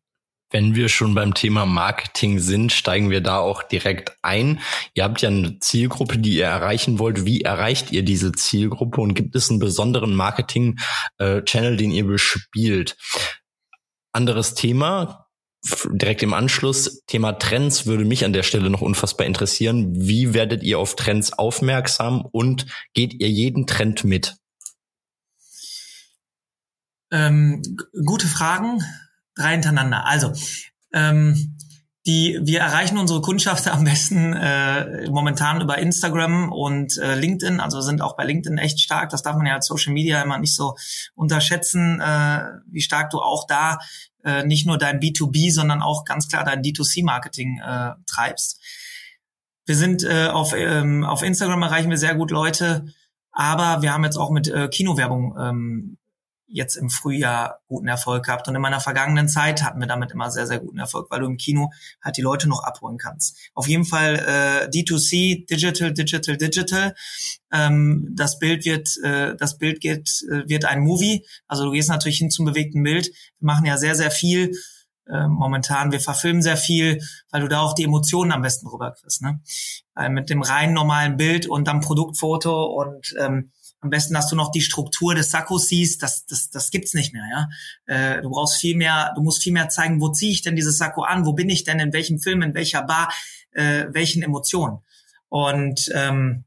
Wenn 0.50 0.76
wir 0.76 0.88
schon 0.88 1.14
beim 1.14 1.34
Thema 1.34 1.66
Marketing 1.66 2.38
sind, 2.38 2.70
steigen 2.70 3.10
wir 3.10 3.20
da 3.20 3.38
auch 3.38 3.62
direkt 3.64 4.16
ein. 4.22 4.60
Ihr 4.94 5.02
habt 5.02 5.20
ja 5.20 5.28
eine 5.28 5.58
Zielgruppe, 5.58 6.18
die 6.18 6.36
ihr 6.36 6.44
erreichen 6.44 7.00
wollt. 7.00 7.24
Wie 7.24 7.40
erreicht 7.40 7.90
ihr 7.90 8.04
diese 8.04 8.30
Zielgruppe 8.30 9.00
und 9.00 9.14
gibt 9.14 9.34
es 9.34 9.50
einen 9.50 9.58
besonderen 9.58 10.14
Marketing-Channel, 10.14 11.74
äh, 11.74 11.76
den 11.76 11.90
ihr 11.90 12.06
bespielt? 12.06 12.96
Anderes 14.12 14.54
Thema, 14.54 15.23
direkt 15.92 16.22
im 16.22 16.34
Anschluss, 16.34 17.02
Thema 17.06 17.32
Trends 17.32 17.86
würde 17.86 18.04
mich 18.04 18.24
an 18.24 18.32
der 18.32 18.42
Stelle 18.42 18.70
noch 18.70 18.82
unfassbar 18.82 19.26
interessieren. 19.26 19.86
Wie 19.90 20.34
werdet 20.34 20.62
ihr 20.62 20.78
auf 20.78 20.96
Trends 20.96 21.32
aufmerksam 21.32 22.20
und 22.20 22.66
geht 22.92 23.14
ihr 23.14 23.28
jeden 23.28 23.66
Trend 23.66 24.04
mit? 24.04 24.36
Ähm, 27.10 27.62
gute 28.04 28.26
Fragen, 28.26 28.82
drei 29.36 29.52
hintereinander. 29.52 30.04
Also, 30.06 30.32
ähm, 30.92 31.56
Die, 32.06 32.38
wir 32.42 32.60
erreichen 32.60 32.98
unsere 32.98 33.22
Kundschaft 33.22 33.66
am 33.66 33.84
besten 33.84 34.34
äh, 34.34 35.08
momentan 35.10 35.62
über 35.62 35.78
Instagram 35.78 36.52
und 36.52 36.98
äh, 36.98 37.14
LinkedIn. 37.14 37.60
Also 37.60 37.80
sind 37.80 38.02
auch 38.02 38.14
bei 38.14 38.24
LinkedIn 38.24 38.58
echt 38.58 38.80
stark. 38.80 39.08
Das 39.08 39.22
darf 39.22 39.36
man 39.36 39.46
ja 39.46 39.54
als 39.54 39.66
Social 39.66 39.94
Media 39.94 40.20
immer 40.22 40.38
nicht 40.38 40.54
so 40.54 40.76
unterschätzen, 41.14 42.00
äh, 42.00 42.44
wie 42.66 42.82
stark 42.82 43.08
du 43.10 43.20
auch 43.20 43.46
da 43.46 43.78
äh, 44.24 44.44
nicht 44.44 44.66
nur 44.66 44.78
dein 44.78 45.00
B2B, 45.00 45.52
sondern 45.52 45.82
auch 45.82 46.04
ganz 46.04 46.28
klar 46.28 46.44
dein 46.44 46.62
D2C-Marketing 46.62 47.60
äh, 47.64 47.92
treibst. 48.06 48.60
Wir 49.66 49.76
sind 49.76 50.02
äh, 50.04 50.26
auf, 50.26 50.52
ähm, 50.54 51.04
auf 51.04 51.22
Instagram 51.22 51.62
erreichen 51.62 51.90
wir 51.90 51.96
sehr 51.96 52.14
gut 52.14 52.30
Leute, 52.30 52.86
aber 53.32 53.82
wir 53.82 53.92
haben 53.92 54.04
jetzt 54.04 54.16
auch 54.16 54.30
mit 54.30 54.48
äh, 54.48 54.68
Kinowerbung 54.68 55.34
ähm, 55.38 55.98
jetzt 56.46 56.76
im 56.76 56.90
Frühjahr 56.90 57.60
guten 57.66 57.88
Erfolg 57.88 58.24
gehabt. 58.24 58.48
Und 58.48 58.54
in 58.54 58.60
meiner 58.60 58.80
vergangenen 58.80 59.28
Zeit 59.28 59.62
hatten 59.62 59.80
wir 59.80 59.86
damit 59.86 60.12
immer 60.12 60.30
sehr, 60.30 60.46
sehr 60.46 60.60
guten 60.60 60.78
Erfolg, 60.78 61.10
weil 61.10 61.20
du 61.20 61.26
im 61.26 61.36
Kino 61.36 61.72
halt 62.02 62.16
die 62.16 62.22
Leute 62.22 62.48
noch 62.48 62.62
abholen 62.62 62.98
kannst. 62.98 63.36
Auf 63.54 63.66
jeden 63.66 63.84
Fall 63.84 64.16
äh, 64.16 64.68
D2C, 64.68 65.46
Digital, 65.46 65.92
Digital, 65.92 66.36
Digital. 66.36 66.94
Ähm, 67.52 68.12
das 68.14 68.38
Bild 68.38 68.64
wird, 68.64 68.88
äh, 69.02 69.34
das 69.36 69.58
Bild 69.58 69.80
geht, 69.80 70.22
äh, 70.30 70.48
wird 70.48 70.64
ein 70.64 70.80
Movie. 70.80 71.24
Also 71.48 71.64
du 71.64 71.72
gehst 71.72 71.88
natürlich 71.88 72.18
hin 72.18 72.30
zum 72.30 72.44
bewegten 72.44 72.82
Bild. 72.82 73.06
Wir 73.38 73.46
machen 73.46 73.66
ja 73.66 73.78
sehr, 73.78 73.94
sehr 73.94 74.10
viel 74.10 74.52
äh, 75.06 75.28
momentan. 75.28 75.92
Wir 75.92 76.00
verfilmen 76.00 76.42
sehr 76.42 76.56
viel, 76.56 77.00
weil 77.30 77.42
du 77.42 77.48
da 77.48 77.60
auch 77.60 77.74
die 77.74 77.84
Emotionen 77.84 78.32
am 78.32 78.42
besten 78.42 78.66
rüberkriegst. 78.66 79.22
Ne? 79.22 79.40
Weil 79.94 80.10
mit 80.10 80.30
dem 80.30 80.42
rein 80.42 80.72
normalen 80.72 81.16
Bild 81.16 81.46
und 81.46 81.68
dann 81.68 81.80
Produktfoto 81.80 82.64
und 82.64 83.14
ähm, 83.18 83.50
am 83.84 83.90
besten, 83.90 84.14
dass 84.14 84.28
du 84.28 84.36
noch 84.36 84.50
die 84.50 84.62
Struktur 84.62 85.14
des 85.14 85.30
Sakkos 85.30 85.68
siehst. 85.68 86.02
Das, 86.02 86.26
das, 86.26 86.50
das 86.50 86.70
gibt's 86.70 86.94
nicht 86.94 87.12
mehr. 87.12 87.24
Ja, 87.30 87.48
äh, 88.16 88.22
du 88.22 88.30
brauchst 88.30 88.60
viel 88.60 88.76
mehr. 88.76 89.12
Du 89.14 89.22
musst 89.22 89.42
viel 89.42 89.52
mehr 89.52 89.68
zeigen, 89.68 90.00
wo 90.00 90.08
ziehe 90.08 90.32
ich 90.32 90.42
denn 90.42 90.56
dieses 90.56 90.78
Sakko 90.78 91.02
an? 91.02 91.26
Wo 91.26 91.32
bin 91.32 91.48
ich 91.48 91.64
denn? 91.64 91.78
In 91.78 91.92
welchem 91.92 92.18
Film? 92.18 92.42
In 92.42 92.54
welcher 92.54 92.82
Bar? 92.82 93.12
Äh, 93.52 93.86
welchen 93.90 94.22
Emotionen? 94.22 94.78
Und 95.28 95.90
ähm, 95.94 96.44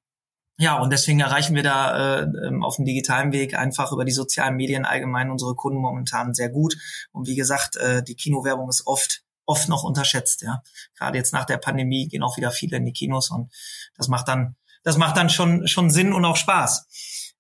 ja, 0.59 0.79
und 0.79 0.91
deswegen 0.91 1.19
erreichen 1.19 1.55
wir 1.55 1.61
da 1.61 2.21
äh, 2.21 2.27
ähm, 2.47 2.63
auf 2.63 2.77
dem 2.77 2.85
digitalen 2.85 3.31
Weg 3.31 3.53
einfach 3.53 3.91
über 3.91 4.05
die 4.05 4.11
sozialen 4.11 4.55
Medien 4.55 4.85
allgemein 4.85 5.29
unsere 5.29 5.53
Kunden 5.53 5.79
momentan 5.79 6.33
sehr 6.33 6.49
gut. 6.49 6.75
Und 7.11 7.27
wie 7.27 7.35
gesagt, 7.35 7.75
äh, 7.75 8.01
die 8.03 8.15
Kinowerbung 8.15 8.67
ist 8.67 8.87
oft 8.87 9.21
oft 9.45 9.69
noch 9.69 9.83
unterschätzt. 9.83 10.41
Ja, 10.41 10.61
gerade 10.97 11.17
jetzt 11.17 11.31
nach 11.31 11.45
der 11.45 11.57
Pandemie 11.57 12.07
gehen 12.07 12.23
auch 12.23 12.37
wieder 12.37 12.51
viele 12.51 12.77
in 12.77 12.85
die 12.85 12.93
Kinos 12.93 13.29
und 13.31 13.51
das 13.95 14.07
macht 14.07 14.27
dann 14.27 14.55
das 14.83 14.97
macht 14.97 15.17
dann 15.17 15.29
schon 15.29 15.67
schon 15.67 15.89
Sinn 15.89 16.13
und 16.13 16.25
auch 16.25 16.35
Spaß. 16.35 16.86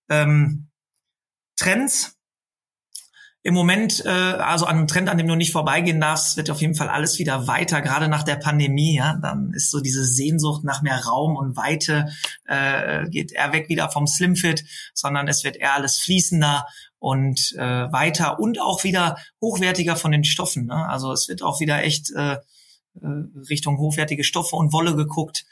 Ähm, 0.09 0.69
Trends. 1.57 2.13
Im 3.43 3.53
Moment, 3.53 4.03
äh, 4.05 4.09
also 4.09 4.65
an 4.65 4.75
einem 4.75 4.87
Trend, 4.87 5.07
an 5.07 5.17
dem 5.17 5.27
du 5.27 5.35
nicht 5.35 5.53
vorbeigehen 5.53 6.01
darfst, 6.01 6.35
wird 6.35 6.49
auf 6.49 6.59
jeden 6.59 6.75
Fall 6.75 6.89
alles 6.89 7.17
wieder 7.17 7.47
weiter, 7.47 7.81
gerade 7.81 8.09
nach 8.09 8.23
der 8.23 8.35
Pandemie. 8.35 8.97
Ja, 8.97 9.17
dann 9.21 9.53
ist 9.53 9.71
so 9.71 9.79
diese 9.79 10.03
Sehnsucht 10.03 10.65
nach 10.65 10.81
mehr 10.81 11.05
Raum 11.05 11.37
und 11.37 11.55
Weite 11.55 12.09
äh, 12.45 13.07
geht 13.07 13.31
eher 13.31 13.53
weg 13.53 13.69
wieder 13.69 13.89
vom 13.89 14.05
Slimfit, 14.05 14.65
sondern 14.93 15.29
es 15.29 15.45
wird 15.45 15.55
eher 15.55 15.75
alles 15.75 15.97
fließender 15.97 16.65
und 16.99 17.53
äh, 17.57 17.91
weiter 17.91 18.39
und 18.39 18.59
auch 18.59 18.83
wieder 18.83 19.17
hochwertiger 19.39 19.95
von 19.95 20.11
den 20.11 20.25
Stoffen. 20.25 20.65
Ne? 20.65 20.85
Also 20.89 21.13
es 21.13 21.29
wird 21.29 21.41
auch 21.41 21.61
wieder 21.61 21.81
echt 21.83 22.11
äh, 22.15 22.33
äh 22.33 23.07
Richtung 23.49 23.77
hochwertige 23.77 24.25
Stoffe 24.25 24.57
und 24.57 24.73
Wolle 24.73 24.95
geguckt. 24.95 25.45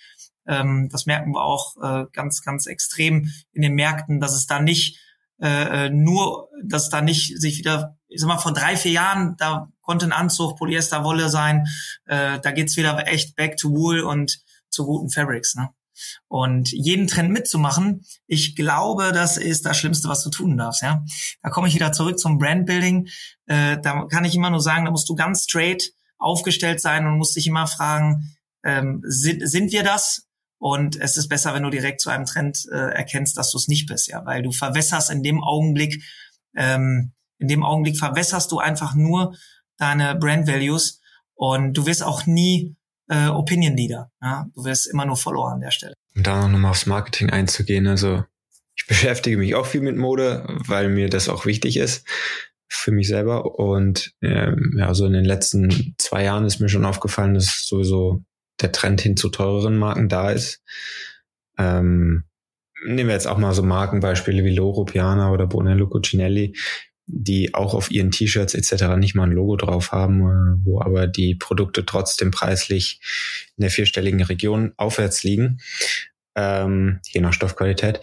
Ähm, 0.47 0.89
das 0.91 1.05
merken 1.05 1.33
wir 1.33 1.43
auch 1.43 1.75
äh, 1.81 2.05
ganz, 2.13 2.41
ganz 2.41 2.65
extrem 2.65 3.31
in 3.51 3.61
den 3.61 3.73
Märkten, 3.73 4.19
dass 4.19 4.33
es 4.33 4.47
da 4.47 4.59
nicht 4.59 4.99
äh, 5.41 5.87
äh, 5.87 5.89
nur, 5.89 6.49
dass 6.63 6.89
da 6.89 7.01
nicht 7.01 7.39
sich 7.39 7.57
wieder, 7.57 7.97
ich 8.07 8.21
sag 8.21 8.27
mal, 8.27 8.37
vor 8.37 8.53
drei, 8.53 8.77
vier 8.77 8.91
Jahren, 8.91 9.35
da 9.37 9.67
konnte 9.81 10.05
ein 10.05 10.13
Anzug 10.13 10.57
Polyesterwolle 10.57 11.29
sein, 11.29 11.65
äh, 12.05 12.39
da 12.39 12.51
geht's 12.51 12.77
wieder 12.77 13.07
echt 13.07 13.35
back 13.35 13.57
to 13.57 13.69
wool 13.69 13.99
und 14.01 14.39
zu 14.69 14.85
guten 14.85 15.09
Fabrics. 15.09 15.55
Ne? 15.55 15.69
Und 16.27 16.71
jeden 16.71 17.07
Trend 17.07 17.31
mitzumachen, 17.31 18.05
ich 18.27 18.55
glaube, 18.55 19.11
das 19.13 19.37
ist 19.37 19.65
das 19.65 19.77
Schlimmste, 19.77 20.07
was 20.07 20.23
du 20.23 20.29
tun 20.29 20.57
darfst. 20.57 20.81
Ja, 20.81 21.03
da 21.41 21.49
komme 21.49 21.67
ich 21.67 21.75
wieder 21.75 21.91
zurück 21.91 22.19
zum 22.19 22.37
Brandbuilding. 22.37 23.07
Äh, 23.47 23.77
da 23.81 24.05
kann 24.05 24.25
ich 24.25 24.35
immer 24.35 24.49
nur 24.49 24.61
sagen, 24.61 24.85
da 24.85 24.91
musst 24.91 25.09
du 25.09 25.15
ganz 25.15 25.43
straight 25.43 25.91
aufgestellt 26.17 26.81
sein 26.81 27.05
und 27.05 27.17
musst 27.17 27.35
dich 27.35 27.47
immer 27.47 27.67
fragen, 27.67 28.37
ähm, 28.63 29.01
sind, 29.05 29.47
sind 29.47 29.71
wir 29.71 29.83
das? 29.83 30.27
Und 30.57 30.95
es 30.99 31.17
ist 31.17 31.27
besser, 31.27 31.53
wenn 31.53 31.63
du 31.63 31.69
direkt 31.69 32.01
zu 32.01 32.09
einem 32.09 32.25
Trend 32.25 32.65
äh, 32.71 32.75
erkennst, 32.75 33.37
dass 33.37 33.51
du 33.51 33.57
es 33.57 33.67
nicht 33.67 33.87
bist, 33.87 34.07
ja, 34.07 34.25
weil 34.25 34.41
du 34.41 34.51
verwässerst 34.51 35.11
in 35.11 35.21
dem 35.21 35.43
Augenblick, 35.43 36.03
ähm, 36.55 37.13
in 37.39 37.47
dem 37.47 37.63
Augenblick 37.63 37.97
verwässerst 37.97 38.51
du 38.51 38.59
einfach 38.59 38.95
nur 38.95 39.35
deine 39.77 40.15
Brand 40.15 40.47
Values 40.47 41.01
und 41.33 41.73
du 41.73 41.85
wirst 41.85 42.03
auch 42.03 42.25
nie 42.25 42.75
äh, 43.09 43.27
Opinion 43.27 43.75
Leader. 43.75 44.11
Ja? 44.21 44.47
Du 44.55 44.63
wirst 44.63 44.87
immer 44.87 45.05
nur 45.05 45.17
Follower 45.17 45.51
an 45.51 45.59
der 45.59 45.71
Stelle. 45.71 45.93
Um 46.15 46.23
da 46.23 46.47
nochmal 46.47 46.71
aufs 46.71 46.85
Marketing 46.85 47.29
einzugehen, 47.29 47.87
also 47.87 48.23
ich 48.75 48.85
beschäftige 48.87 49.37
mich 49.37 49.55
auch 49.55 49.65
viel 49.65 49.81
mit 49.81 49.97
Mode, 49.97 50.45
weil 50.65 50.89
mir 50.89 51.09
das 51.09 51.29
auch 51.29 51.45
wichtig 51.45 51.77
ist 51.77 52.05
für 52.67 52.91
mich 52.91 53.07
selber. 53.07 53.59
Und 53.59 54.13
ähm, 54.21 54.75
ja, 54.77 54.93
so 54.93 55.05
in 55.05 55.13
den 55.13 55.25
letzten 55.25 55.95
zwei 55.97 56.23
Jahren 56.23 56.45
ist 56.45 56.59
mir 56.59 56.69
schon 56.69 56.85
aufgefallen, 56.85 57.33
dass 57.33 57.65
sowieso 57.65 58.23
der 58.61 58.71
Trend 58.71 59.01
hin 59.01 59.17
zu 59.17 59.29
teureren 59.29 59.77
Marken 59.77 60.09
da 60.09 60.31
ist. 60.31 60.63
Ähm, 61.57 62.23
nehmen 62.85 63.09
wir 63.09 63.15
jetzt 63.15 63.27
auch 63.27 63.37
mal 63.37 63.53
so 63.53 63.63
Markenbeispiele 63.63 64.43
wie 64.43 64.55
Loro 64.55 64.85
Piana 64.85 65.31
oder 65.31 65.47
Brunello 65.47 65.87
Cucinelli, 65.87 66.55
die 67.07 67.53
auch 67.53 67.73
auf 67.73 67.91
ihren 67.91 68.11
T-Shirts 68.11 68.53
etc. 68.53 68.95
nicht 68.97 69.15
mal 69.15 69.23
ein 69.23 69.31
Logo 69.31 69.55
drauf 69.55 69.91
haben, 69.91 70.21
äh, 70.21 70.65
wo 70.65 70.81
aber 70.81 71.07
die 71.07 71.35
Produkte 71.35 71.85
trotzdem 71.85 72.31
preislich 72.31 72.99
in 73.57 73.61
der 73.61 73.71
vierstelligen 73.71 74.23
Region 74.23 74.73
aufwärts 74.77 75.23
liegen, 75.23 75.59
ähm, 76.35 76.99
je 77.05 77.21
nach 77.21 77.33
Stoffqualität. 77.33 78.01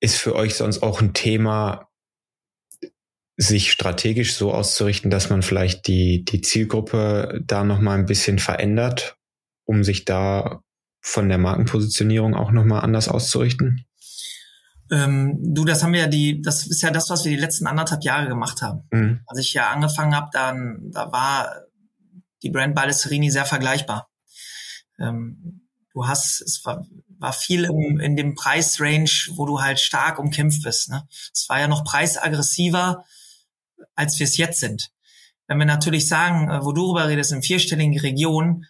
Ist 0.00 0.16
für 0.16 0.34
euch 0.34 0.54
sonst 0.54 0.82
auch 0.82 1.00
ein 1.00 1.12
Thema, 1.12 1.87
sich 3.40 3.70
strategisch 3.70 4.34
so 4.34 4.52
auszurichten, 4.52 5.10
dass 5.10 5.30
man 5.30 5.42
vielleicht 5.42 5.86
die, 5.86 6.24
die 6.24 6.40
Zielgruppe 6.40 7.40
da 7.46 7.62
nochmal 7.62 7.96
ein 7.96 8.06
bisschen 8.06 8.40
verändert, 8.40 9.16
um 9.64 9.84
sich 9.84 10.04
da 10.04 10.60
von 11.00 11.28
der 11.28 11.38
Markenpositionierung 11.38 12.34
auch 12.34 12.50
nochmal 12.50 12.82
anders 12.82 13.08
auszurichten? 13.08 13.86
Ähm, 14.90 15.38
du, 15.40 15.64
das 15.64 15.84
haben 15.84 15.92
wir 15.92 16.00
ja 16.00 16.06
die, 16.08 16.42
das 16.42 16.66
ist 16.66 16.82
ja 16.82 16.90
das, 16.90 17.10
was 17.10 17.24
wir 17.24 17.30
die 17.30 17.40
letzten 17.40 17.68
anderthalb 17.68 18.02
Jahre 18.02 18.26
gemacht 18.26 18.60
haben. 18.60 18.88
Mhm. 18.90 19.20
Als 19.26 19.38
ich 19.38 19.54
ja 19.54 19.70
angefangen 19.70 20.16
habe, 20.16 20.30
dann, 20.32 20.90
da 20.90 21.12
war 21.12 21.62
die 22.42 22.50
Brand 22.50 22.74
Balestrieri 22.74 23.30
sehr 23.30 23.44
vergleichbar. 23.44 24.08
Ähm, 24.98 25.68
du 25.92 26.08
hast, 26.08 26.40
es 26.40 26.60
war, 26.64 26.84
war 27.20 27.32
viel 27.32 27.66
im, 27.66 28.00
in 28.00 28.16
dem 28.16 28.34
Preisrange, 28.34 29.28
wo 29.36 29.46
du 29.46 29.60
halt 29.60 29.78
stark 29.78 30.18
umkämpft 30.18 30.64
bist. 30.64 30.90
Ne? 30.90 31.06
Es 31.32 31.48
war 31.48 31.60
ja 31.60 31.68
noch 31.68 31.84
preisaggressiver 31.84 33.04
als 33.94 34.18
wir 34.18 34.24
es 34.24 34.36
jetzt 34.36 34.60
sind. 34.60 34.90
Wenn 35.46 35.58
wir 35.58 35.66
natürlich 35.66 36.08
sagen, 36.08 36.50
äh, 36.50 36.64
wo 36.64 36.72
du 36.72 36.82
darüber 36.82 37.08
redest, 37.08 37.32
in 37.32 37.42
vierstelligen 37.42 37.98
Regionen, 37.98 38.66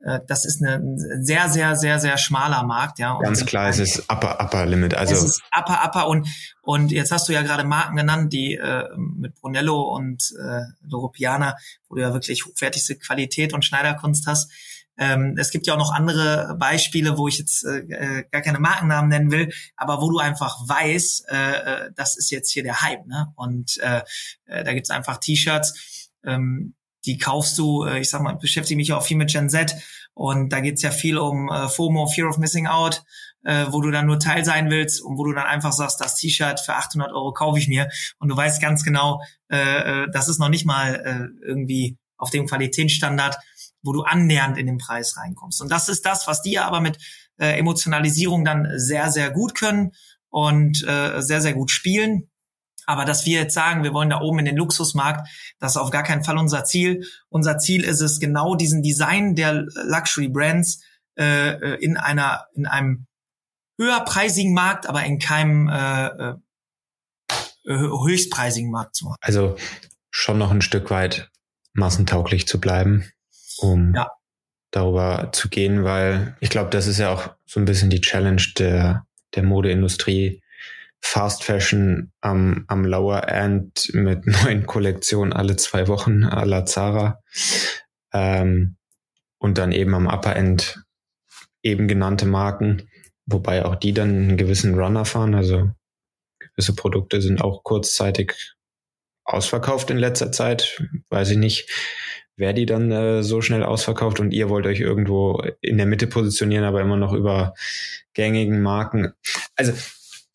äh, 0.00 0.20
das 0.26 0.44
ist 0.44 0.62
ein 0.62 0.98
sehr, 1.22 1.48
sehr, 1.48 1.76
sehr, 1.76 2.00
sehr 2.00 2.18
schmaler 2.18 2.64
Markt, 2.64 2.98
ja. 2.98 3.12
Und 3.12 3.22
Ganz 3.22 3.44
klar, 3.46 3.68
es 3.68 3.78
ist 3.78 4.00
Upper, 4.10 4.40
Upper 4.40 4.66
Limit. 4.66 4.94
Also 4.94 5.14
es 5.14 5.24
ist 5.24 5.42
Upper, 5.56 5.84
Upper 5.84 6.08
und 6.08 6.26
und 6.62 6.92
jetzt 6.92 7.10
hast 7.10 7.28
du 7.28 7.32
ja 7.32 7.42
gerade 7.42 7.64
Marken 7.64 7.96
genannt, 7.96 8.32
die 8.32 8.54
äh, 8.54 8.84
mit 8.96 9.34
Brunello 9.40 9.94
und 9.94 10.32
äh, 10.40 10.62
Loropiana, 10.88 11.56
wo 11.88 11.96
du 11.96 12.02
ja 12.02 12.12
wirklich 12.12 12.46
hochwertigste 12.46 12.96
Qualität 12.96 13.52
und 13.52 13.64
Schneiderkunst 13.64 14.26
hast. 14.26 14.50
Ähm, 14.98 15.36
es 15.38 15.50
gibt 15.50 15.66
ja 15.66 15.74
auch 15.74 15.78
noch 15.78 15.92
andere 15.92 16.56
Beispiele, 16.58 17.16
wo 17.16 17.28
ich 17.28 17.38
jetzt 17.38 17.64
äh, 17.64 17.78
äh, 17.78 18.24
gar 18.30 18.42
keine 18.42 18.58
Markennamen 18.58 19.08
nennen 19.08 19.30
will, 19.30 19.52
aber 19.76 20.00
wo 20.00 20.10
du 20.10 20.18
einfach 20.18 20.56
weißt, 20.68 21.28
äh, 21.30 21.52
äh, 21.52 21.90
das 21.96 22.16
ist 22.16 22.30
jetzt 22.30 22.50
hier 22.50 22.62
der 22.62 22.82
Hype. 22.82 23.06
Ne? 23.06 23.32
Und 23.36 23.78
äh, 23.78 24.02
äh, 24.46 24.64
da 24.64 24.74
gibt's 24.74 24.90
einfach 24.90 25.18
T-Shirts, 25.18 26.10
ähm, 26.24 26.74
die 27.04 27.18
kaufst 27.18 27.58
du, 27.58 27.84
ich 27.84 28.10
sag 28.10 28.22
mal, 28.22 28.36
beschäftige 28.36 28.76
mich 28.76 28.92
auch 28.92 29.02
viel 29.02 29.16
mit 29.16 29.32
Gen 29.32 29.50
Z 29.50 29.74
und 30.14 30.50
da 30.50 30.60
geht's 30.60 30.82
ja 30.82 30.90
viel 30.90 31.18
um 31.18 31.48
äh, 31.48 31.68
FOMO, 31.68 32.06
Fear 32.06 32.28
of 32.28 32.38
Missing 32.38 32.66
Out, 32.66 33.02
äh, 33.44 33.66
wo 33.70 33.80
du 33.80 33.90
dann 33.90 34.06
nur 34.06 34.18
Teil 34.18 34.44
sein 34.44 34.70
willst 34.70 35.02
und 35.02 35.18
wo 35.18 35.24
du 35.24 35.32
dann 35.32 35.46
einfach 35.46 35.72
sagst, 35.72 36.00
das 36.00 36.16
T-Shirt 36.16 36.60
für 36.60 36.74
800 36.74 37.12
Euro 37.12 37.32
kaufe 37.32 37.58
ich 37.58 37.68
mir 37.68 37.88
und 38.18 38.28
du 38.28 38.36
weißt 38.36 38.60
ganz 38.60 38.84
genau, 38.84 39.20
äh, 39.48 40.06
das 40.12 40.28
ist 40.28 40.38
noch 40.38 40.48
nicht 40.48 40.66
mal 40.66 40.94
äh, 40.94 41.46
irgendwie 41.46 41.96
auf 42.18 42.30
dem 42.30 42.46
Qualitätsstandard, 42.46 43.36
wo 43.82 43.92
du 43.92 44.02
annähernd 44.02 44.58
in 44.58 44.66
den 44.66 44.78
Preis 44.78 45.16
reinkommst. 45.16 45.60
Und 45.60 45.70
das 45.70 45.88
ist 45.88 46.06
das, 46.06 46.26
was 46.26 46.42
die 46.42 46.58
aber 46.58 46.80
mit 46.80 46.98
äh, 47.38 47.58
Emotionalisierung 47.58 48.44
dann 48.44 48.68
sehr, 48.76 49.10
sehr 49.10 49.30
gut 49.30 49.54
können 49.54 49.92
und 50.28 50.86
äh, 50.86 51.20
sehr, 51.20 51.40
sehr 51.40 51.54
gut 51.54 51.70
spielen. 51.70 52.28
Aber 52.86 53.04
dass 53.04 53.26
wir 53.26 53.40
jetzt 53.40 53.54
sagen, 53.54 53.84
wir 53.84 53.92
wollen 53.92 54.10
da 54.10 54.20
oben 54.20 54.40
in 54.40 54.44
den 54.44 54.56
Luxusmarkt, 54.56 55.28
das 55.60 55.72
ist 55.72 55.76
auf 55.76 55.90
gar 55.90 56.02
keinen 56.02 56.24
Fall 56.24 56.36
unser 56.36 56.64
Ziel. 56.64 57.06
Unser 57.28 57.58
Ziel 57.58 57.84
ist 57.84 58.00
es, 58.00 58.18
genau 58.18 58.54
diesen 58.56 58.82
Design 58.82 59.34
der 59.34 59.66
Luxury 59.84 60.28
Brands 60.28 60.82
äh, 61.16 61.50
äh 61.50 61.74
in 61.76 61.96
einer, 61.96 62.46
in 62.54 62.66
einem 62.66 63.06
höherpreisigen 63.78 64.52
Markt, 64.52 64.88
aber 64.88 65.04
in 65.04 65.18
keinem 65.18 65.68
äh, 65.68 66.34
äh, 67.64 67.78
höchstpreisigen 67.78 68.70
Markt 68.70 68.96
zu 68.96 69.04
machen. 69.04 69.16
Also 69.20 69.56
schon 70.10 70.38
noch 70.38 70.50
ein 70.50 70.62
Stück 70.62 70.90
weit 70.90 71.30
massentauglich 71.72 72.46
zu 72.46 72.60
bleiben. 72.60 73.10
Um 73.58 73.94
ja. 73.94 74.10
darüber 74.70 75.30
zu 75.32 75.48
gehen, 75.48 75.84
weil 75.84 76.36
ich 76.40 76.50
glaube, 76.50 76.70
das 76.70 76.86
ist 76.86 76.98
ja 76.98 77.12
auch 77.12 77.34
so 77.46 77.60
ein 77.60 77.64
bisschen 77.64 77.90
die 77.90 78.00
Challenge 78.00 78.42
der, 78.58 79.06
der 79.34 79.42
Modeindustrie. 79.42 80.42
Fast 81.04 81.42
Fashion 81.42 82.12
am, 82.20 82.64
am 82.68 82.84
Lower 82.84 83.28
End 83.28 83.90
mit 83.92 84.26
neuen 84.44 84.66
Kollektionen 84.66 85.32
alle 85.32 85.56
zwei 85.56 85.88
Wochen 85.88 86.24
à 86.24 86.44
la 86.44 86.64
Zara. 86.64 87.20
Ähm, 88.12 88.76
und 89.38 89.58
dann 89.58 89.72
eben 89.72 89.94
am 89.94 90.06
Upper 90.06 90.36
End 90.36 90.84
eben 91.62 91.88
genannte 91.88 92.26
Marken, 92.26 92.88
wobei 93.26 93.64
auch 93.64 93.74
die 93.74 93.92
dann 93.92 94.10
einen 94.10 94.36
gewissen 94.36 94.78
Runner 94.78 95.04
fahren. 95.04 95.34
Also 95.34 95.70
gewisse 96.38 96.74
Produkte 96.74 97.20
sind 97.20 97.40
auch 97.40 97.64
kurzzeitig 97.64 98.54
ausverkauft 99.24 99.90
in 99.90 99.98
letzter 99.98 100.32
Zeit. 100.32 100.82
Weiß 101.08 101.30
ich 101.30 101.38
nicht, 101.38 101.68
wer 102.36 102.52
die 102.52 102.66
dann 102.66 102.90
äh, 102.90 103.22
so 103.22 103.40
schnell 103.40 103.62
ausverkauft 103.62 104.20
und 104.20 104.32
ihr 104.32 104.48
wollt 104.48 104.66
euch 104.66 104.80
irgendwo 104.80 105.42
in 105.60 105.76
der 105.76 105.86
Mitte 105.86 106.06
positionieren, 106.06 106.64
aber 106.64 106.80
immer 106.80 106.96
noch 106.96 107.12
über 107.12 107.54
gängigen 108.14 108.62
Marken. 108.62 109.12
Also 109.56 109.72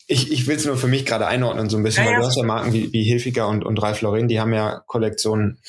ich, 0.07 0.31
ich 0.31 0.47
will 0.47 0.55
es 0.55 0.65
nur 0.65 0.77
für 0.77 0.88
mich 0.88 1.05
gerade 1.05 1.27
einordnen, 1.27 1.69
so 1.69 1.77
ein 1.77 1.83
bisschen, 1.83 2.03
ja, 2.03 2.10
weil 2.10 2.15
ja. 2.15 2.21
du 2.21 2.27
hast 2.27 2.38
ja 2.38 2.43
Marken 2.43 2.73
wie, 2.73 2.91
wie 2.93 3.03
Hilfiger 3.03 3.47
und, 3.47 3.65
und 3.65 3.81
Ralph 3.81 4.01
Lauren, 4.01 4.27
die 4.27 4.39
haben 4.39 4.53
ja 4.53 4.81
Kollektionen, 4.88 5.60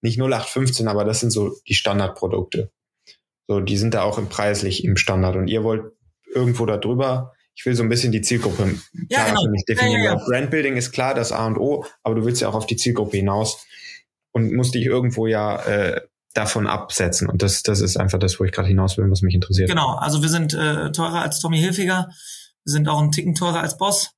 nicht 0.00 0.18
0815, 0.18 0.86
aber 0.86 1.04
das 1.04 1.20
sind 1.20 1.30
so 1.30 1.56
die 1.66 1.74
Standardprodukte. 1.74 2.70
So, 3.46 3.60
die 3.60 3.76
sind 3.76 3.94
da 3.94 4.02
auch 4.02 4.18
im 4.18 4.28
preislich 4.28 4.84
im 4.84 4.96
Standard 4.96 5.36
und 5.36 5.48
ihr 5.48 5.64
wollt 5.64 5.92
irgendwo 6.34 6.66
da 6.66 6.76
drüber. 6.76 7.32
Ich 7.54 7.64
will 7.66 7.74
so 7.74 7.82
ein 7.82 7.88
bisschen 7.88 8.12
die 8.12 8.20
Zielgruppe 8.20 8.74
ja, 9.08 9.26
genau. 9.26 9.42
für 9.42 9.50
mich 9.50 9.64
definieren. 9.64 10.02
Ja. 10.02 10.14
Brandbuilding 10.16 10.76
ist 10.76 10.92
klar 10.92 11.14
das 11.14 11.32
A 11.32 11.46
und 11.46 11.58
O, 11.58 11.84
aber 12.02 12.14
du 12.14 12.24
willst 12.24 12.40
ja 12.40 12.48
auch 12.48 12.54
auf 12.54 12.66
die 12.66 12.76
Zielgruppe 12.76 13.16
hinaus 13.16 13.66
und 14.34 14.52
musst 14.52 14.74
dich 14.74 14.84
irgendwo 14.84 15.26
ja 15.26 15.56
äh, 15.64 16.00
davon 16.34 16.66
absetzen. 16.66 17.28
Und 17.28 17.42
das, 17.42 17.62
das 17.62 17.80
ist 17.80 17.96
einfach 17.96 18.18
das, 18.18 18.38
wo 18.38 18.44
ich 18.44 18.52
gerade 18.52 18.68
hinaus 18.68 18.98
will, 18.98 19.10
was 19.10 19.22
mich 19.22 19.34
interessiert. 19.34 19.70
Genau, 19.70 19.94
also 19.94 20.20
wir 20.20 20.28
sind 20.28 20.52
äh, 20.52 20.92
teurer 20.92 21.22
als 21.22 21.38
Tommy 21.38 21.58
Hilfiger, 21.58 22.08
wir 22.64 22.72
sind 22.72 22.88
auch 22.88 23.00
ein 23.00 23.12
Ticken 23.12 23.34
teurer 23.34 23.60
als 23.60 23.76
Boss, 23.76 24.10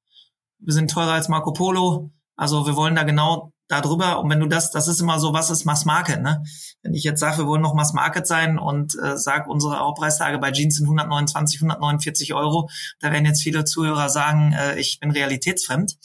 wir 0.59 0.73
sind 0.73 0.91
teurer 0.91 1.13
als 1.13 1.29
Marco 1.29 1.53
Polo. 1.53 2.11
Also 2.35 2.67
wir 2.67 2.77
wollen 2.77 2.95
da 2.95 3.03
genau 3.03 3.53
darüber. 3.69 4.21
Und 4.21 4.31
wenn 4.31 4.41
du 4.41 4.47
das, 4.47 4.71
das 4.71 4.89
ist 4.89 5.01
immer 5.01 5.19
so, 5.19 5.33
was 5.33 5.51
ist 5.51 5.65
Mass 5.65 5.85
Market, 5.85 6.23
ne? 6.23 6.43
Wenn 6.83 6.95
ich 6.95 7.03
jetzt 7.03 7.21
sage, 7.21 7.39
wir 7.39 7.47
wollen 7.47 7.63
noch 7.63 7.75
Mass 7.75 7.93
Market 7.93 8.27
sein 8.27 8.59
und 8.59 8.95
äh, 9.03 9.17
sage, 9.17 9.51
unsere 9.51 9.79
Hauptpreistage 9.79 10.39
bei 10.39 10.53
Jeans 10.53 10.77
sind 10.77 10.87
129, 10.87 11.61
149 11.61 12.35
Euro, 12.35 12.69
da 13.01 13.11
werden 13.11 13.27
jetzt 13.27 13.43
viele 13.43 13.65
Zuhörer 13.65 14.09
sagen, 14.09 14.53
äh, 14.53 14.79
ich 14.79 15.01
bin 15.01 15.11
realitätsfremd. 15.11 15.97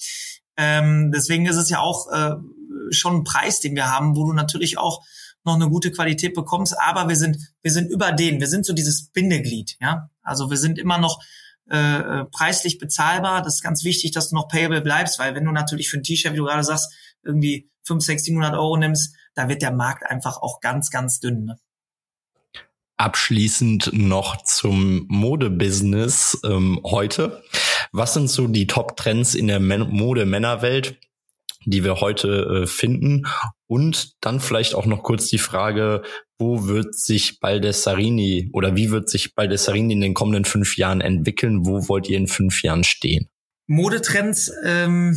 Ähm, 0.58 1.12
deswegen 1.13 1.45
ist 1.45 1.58
es 1.58 1.69
ja 1.69 1.80
auch 1.80 2.12
äh, 2.12 2.36
schon 2.91 3.17
ein 3.17 3.23
Preis, 3.23 3.60
den 3.60 3.75
wir 3.75 3.91
haben, 3.91 4.15
wo 4.15 4.25
du 4.25 4.34
natürlich 4.34 4.77
auch 4.77 5.03
noch 5.43 5.55
eine 5.55 5.69
gute 5.69 5.91
Qualität 5.91 6.34
bekommst, 6.34 6.75
aber 6.79 7.10
wir 7.10 7.15
sind, 7.15 7.38
wir 7.62 7.71
sind 7.71 7.89
über 7.89 8.12
den, 8.12 8.39
wir 8.39 8.47
sind 8.47 8.65
so 8.65 8.73
dieses 8.73 9.10
Bindeglied, 9.10 9.77
ja. 9.81 10.10
Also 10.21 10.49
wir 10.49 10.57
sind 10.57 10.77
immer 10.77 10.99
noch 10.99 11.19
äh, 11.69 11.77
äh 11.77 12.25
preislich 12.25 12.77
bezahlbar. 12.77 13.41
Das 13.41 13.55
ist 13.55 13.63
ganz 13.63 13.84
wichtig, 13.84 14.12
dass 14.12 14.29
du 14.29 14.36
noch 14.36 14.47
payable 14.47 14.81
bleibst, 14.81 15.17
weil 15.17 15.34
wenn 15.34 15.45
du 15.45 15.51
natürlich 15.51 15.89
für 15.89 15.97
ein 15.97 16.03
T-Shirt, 16.03 16.34
wie 16.34 16.38
du 16.38 16.45
gerade 16.45 16.63
sagst, 16.63 16.93
irgendwie 17.23 17.69
5, 17.84 18.03
6, 18.03 18.23
700 18.25 18.53
Euro 18.53 18.77
nimmst, 18.77 19.15
da 19.34 19.49
wird 19.49 19.62
der 19.62 19.71
Markt 19.71 20.05
einfach 20.05 20.38
auch 20.38 20.60
ganz, 20.60 20.91
ganz 20.91 21.19
dünn. 21.19 21.45
Ne? 21.45 21.60
Abschließend 22.97 23.93
noch 23.93 24.43
zum 24.43 25.05
Modebusiness 25.07 26.39
ähm, 26.43 26.79
heute. 26.84 27.43
Was 27.91 28.13
sind 28.13 28.29
so 28.29 28.47
die 28.47 28.67
Top-Trends 28.67 29.34
in 29.34 29.47
der 29.47 29.60
Mode-Männerwelt, 29.60 30.99
die 31.65 31.84
wir 31.84 32.02
heute 32.02 32.63
äh, 32.63 32.67
finden? 32.67 33.28
Und 33.67 34.13
dann 34.21 34.39
vielleicht 34.39 34.76
auch 34.76 34.86
noch 34.86 35.04
kurz 35.04 35.28
die 35.28 35.38
Frage, 35.38 36.04
wo 36.38 36.67
wird 36.67 36.95
sich 36.95 37.39
Baldessarini 37.39 38.50
oder 38.54 38.76
wie 38.76 38.91
wird 38.91 39.10
sich 39.10 39.36
Baldessarini 39.36 39.93
in 39.93 40.02
den 40.02 40.13
kommenden 40.13 40.45
fünf 40.45 40.78
Jahren 40.78 41.02
entwickeln? 41.02 41.65
Wo 41.65 41.88
wollt 41.88 42.10
ihr 42.10 42.17
in 42.17 42.28
fünf 42.28 42.63
Jahren 42.63 42.84
stehen? 42.84 43.30
Modetrends, 43.67 44.52
ähm, 44.63 45.15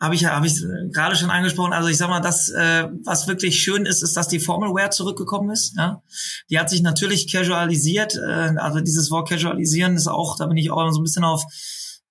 habe 0.00 0.14
ich 0.14 0.22
ja 0.22 0.30
habe 0.30 0.46
ich 0.46 0.60
gerade 0.92 1.16
schon 1.16 1.30
angesprochen. 1.30 1.72
Also 1.72 1.88
ich 1.88 1.96
sag 1.96 2.08
mal, 2.08 2.20
das 2.20 2.50
äh, 2.50 2.88
was 3.04 3.26
wirklich 3.26 3.60
schön 3.60 3.86
ist, 3.86 4.02
ist, 4.02 4.16
dass 4.16 4.28
die 4.28 4.40
Formalwear 4.40 4.90
zurückgekommen 4.90 5.50
ist. 5.50 5.74
Ja, 5.76 6.02
die 6.50 6.58
hat 6.58 6.68
sich 6.70 6.82
natürlich 6.82 7.30
casualisiert. 7.30 8.16
Äh, 8.16 8.56
also 8.58 8.80
dieses 8.80 9.10
Wort 9.10 9.28
casualisieren 9.28 9.96
ist 9.96 10.08
auch, 10.08 10.36
da 10.36 10.46
bin 10.46 10.56
ich 10.56 10.70
auch 10.70 10.90
so 10.90 11.00
ein 11.00 11.04
bisschen 11.04 11.24
auf 11.24 11.44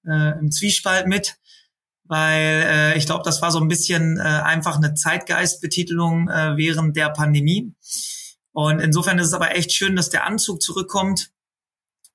äh, 0.06 0.40
im 0.40 0.52
Zwiespalt 0.52 1.08
mit, 1.08 1.36
weil 2.06 2.64
äh, 2.68 2.98
ich 2.98 3.06
glaube, 3.06 3.24
das 3.24 3.42
war 3.42 3.52
so 3.52 3.60
ein 3.60 3.68
bisschen 3.68 4.18
äh, 4.18 4.22
einfach 4.22 4.78
eine 4.78 4.94
Zeitgeistbetitelung 4.94 6.30
äh, 6.30 6.58
während 6.58 6.96
der 6.96 7.10
Pandemie. 7.10 7.74
Und 8.52 8.80
insofern 8.80 9.20
ist 9.20 9.28
es 9.28 9.34
aber 9.34 9.56
echt 9.56 9.72
schön, 9.72 9.96
dass 9.96 10.10
der 10.10 10.26
Anzug 10.26 10.62
zurückkommt 10.62 11.32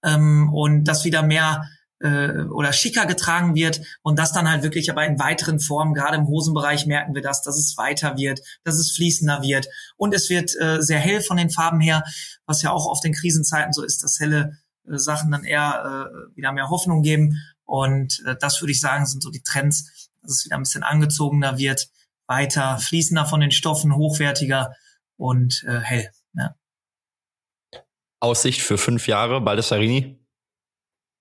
ähm, 0.05 0.53
und 0.53 0.85
dass 0.85 1.05
wieder 1.05 1.23
mehr 1.23 1.69
äh, 2.01 2.43
oder 2.45 2.73
schicker 2.73 3.07
getragen 3.07 3.55
wird 3.55 3.81
und 4.03 4.19
das 4.19 4.33
dann 4.33 4.49
halt 4.49 4.63
wirklich 4.63 4.91
aber 4.91 5.05
in 5.05 5.19
weiteren 5.19 5.59
Formen, 5.59 5.95
gerade 5.95 6.17
im 6.17 6.29
Hosenbereich 6.29 6.87
merken 6.87 7.15
wir 7.15 7.23
das, 7.23 7.43
dass 7.43 7.59
es 7.59 7.77
weiter 7.77 8.17
wird, 8.17 8.41
dass 8.63 8.77
es 8.77 8.93
fließender 8.93 9.43
wird. 9.43 9.69
Und 9.97 10.15
es 10.15 10.31
wird 10.31 10.55
äh, 10.61 10.81
sehr 10.81 11.01
hell 11.01 11.23
von 11.23 11.37
den 11.37 11.51
Farben 11.51 11.81
her, 11.81 12.05
was 12.47 12.63
ja 12.63 12.71
auch 12.71 12.87
auf 12.87 13.01
den 13.01 13.15
Krisenzeiten 13.15 13.73
so 13.73 13.83
ist, 13.83 14.03
dass 14.03 14.21
helle 14.21 14.59
äh, 14.87 14.97
Sachen 14.97 15.31
dann 15.33 15.45
eher 15.45 16.11
äh, 16.11 16.37
wieder 16.37 16.53
mehr 16.53 16.71
Hoffnung 16.71 17.03
geben 17.03 17.37
und 17.69 18.25
äh, 18.27 18.35
das 18.41 18.63
würde 18.63 18.73
ich 18.73 18.81
sagen, 18.81 19.05
sind 19.05 19.23
so 19.23 19.31
die 19.31 19.43
Trends, 19.43 20.11
dass 20.23 20.33
es 20.33 20.45
wieder 20.47 20.57
ein 20.57 20.63
bisschen 20.63 20.83
angezogener 20.83 21.59
wird, 21.59 21.91
weiter 22.27 22.79
fließender 22.79 23.27
von 23.27 23.41
den 23.41 23.51
Stoffen, 23.51 23.95
hochwertiger 23.95 24.73
und 25.19 25.65
äh, 25.69 25.79
hell. 25.81 26.11
Ja. 26.33 26.55
Aussicht 28.21 28.63
für 28.63 28.79
fünf 28.79 29.07
Jahre, 29.07 29.43
Baldessarini? 29.43 30.19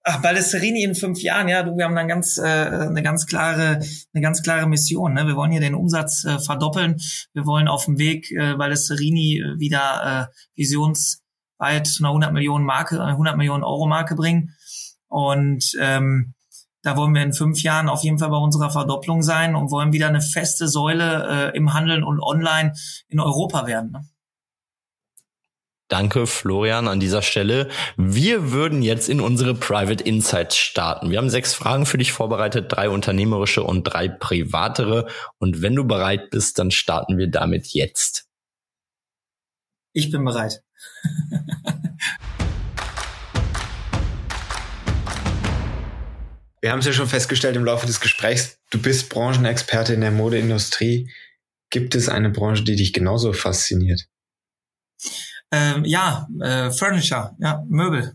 Ach, 0.03 0.21
Baldessarini 0.21 0.83
in 0.83 0.95
fünf 0.95 1.21
Jahren, 1.21 1.49
ja, 1.49 1.63
du, 1.63 1.75
wir 1.75 1.83
haben 1.83 1.95
dann 1.95 2.07
ganz 2.07 2.37
äh, 2.37 2.43
eine 2.43 3.03
ganz 3.03 3.25
klare 3.25 3.81
eine 4.13 4.21
ganz 4.21 4.41
klare 4.41 4.67
Mission. 4.67 5.15
Ne? 5.15 5.27
Wir 5.27 5.35
wollen 5.35 5.51
hier 5.51 5.59
den 5.59 5.75
Umsatz 5.75 6.23
äh, 6.23 6.39
verdoppeln. 6.39 6.95
Wir 7.33 7.45
wollen 7.45 7.67
auf 7.67 7.85
dem 7.85 7.97
Weg 7.97 8.31
äh, 8.31 8.55
Baldessarini 8.55 9.39
äh, 9.39 9.59
wieder 9.59 10.29
äh, 10.31 10.33
visionsweit 10.55 11.87
zu 11.87 12.03
einer 12.03 12.11
100 12.11 12.31
Millionen 12.31 12.63
Marke, 12.63 13.01
eine 13.01 13.11
100 13.11 13.35
Millionen 13.35 13.65
Euro 13.65 13.85
Marke 13.85 14.15
bringen. 14.15 14.55
Und 15.09 15.73
ähm, 15.79 16.35
da 16.83 16.95
wollen 16.95 17.13
wir 17.13 17.23
in 17.23 17.33
fünf 17.33 17.61
Jahren 17.63 17.89
auf 17.89 18.03
jeden 18.03 18.19
Fall 18.19 18.29
bei 18.29 18.37
unserer 18.37 18.69
Verdopplung 18.69 19.23
sein 19.23 19.55
und 19.55 19.71
wollen 19.71 19.93
wieder 19.93 20.07
eine 20.07 20.21
feste 20.21 20.67
Säule 20.67 21.51
äh, 21.53 21.57
im 21.57 21.73
Handeln 21.73 22.03
und 22.03 22.21
Online 22.21 22.73
in 23.07 23.19
Europa 23.19 23.67
werden. 23.67 23.91
Ne? 23.91 24.07
Danke, 25.89 26.27
Florian, 26.27 26.89
an 26.89 26.99
dieser 26.99 27.21
Stelle. 27.21 27.69
Wir 27.95 28.51
würden 28.51 28.81
jetzt 28.81 29.07
in 29.07 29.21
unsere 29.21 29.55
Private 29.55 30.03
Insights 30.03 30.57
starten. 30.57 31.11
Wir 31.11 31.17
haben 31.17 31.29
sechs 31.29 31.53
Fragen 31.53 31.85
für 31.85 31.97
dich 31.97 32.11
vorbereitet, 32.11 32.65
drei 32.69 32.89
unternehmerische 32.89 33.63
und 33.63 33.83
drei 33.83 34.09
privatere. 34.09 35.07
Und 35.37 35.61
wenn 35.61 35.75
du 35.75 35.85
bereit 35.85 36.29
bist, 36.29 36.59
dann 36.59 36.71
starten 36.71 37.17
wir 37.17 37.29
damit 37.29 37.67
jetzt. 37.67 38.27
Ich 39.93 40.11
bin 40.11 40.25
bereit. 40.25 40.61
Wir 46.61 46.71
haben 46.71 46.79
es 46.79 46.85
ja 46.85 46.93
schon 46.93 47.07
festgestellt 47.07 47.55
im 47.55 47.65
Laufe 47.65 47.85
des 47.85 48.01
Gesprächs, 48.01 48.59
du 48.71 48.81
bist 48.81 49.09
Branchenexperte 49.09 49.93
in 49.93 50.01
der 50.01 50.11
Modeindustrie. 50.11 51.11
Gibt 51.69 51.95
es 51.95 52.09
eine 52.09 52.29
Branche, 52.29 52.63
die 52.63 52.75
dich 52.75 52.93
genauso 52.93 53.33
fasziniert? 53.33 54.07
Ähm, 55.51 55.85
ja, 55.85 56.27
äh, 56.41 56.71
Furniture, 56.71 57.35
ja, 57.39 57.63
Möbel. 57.67 58.13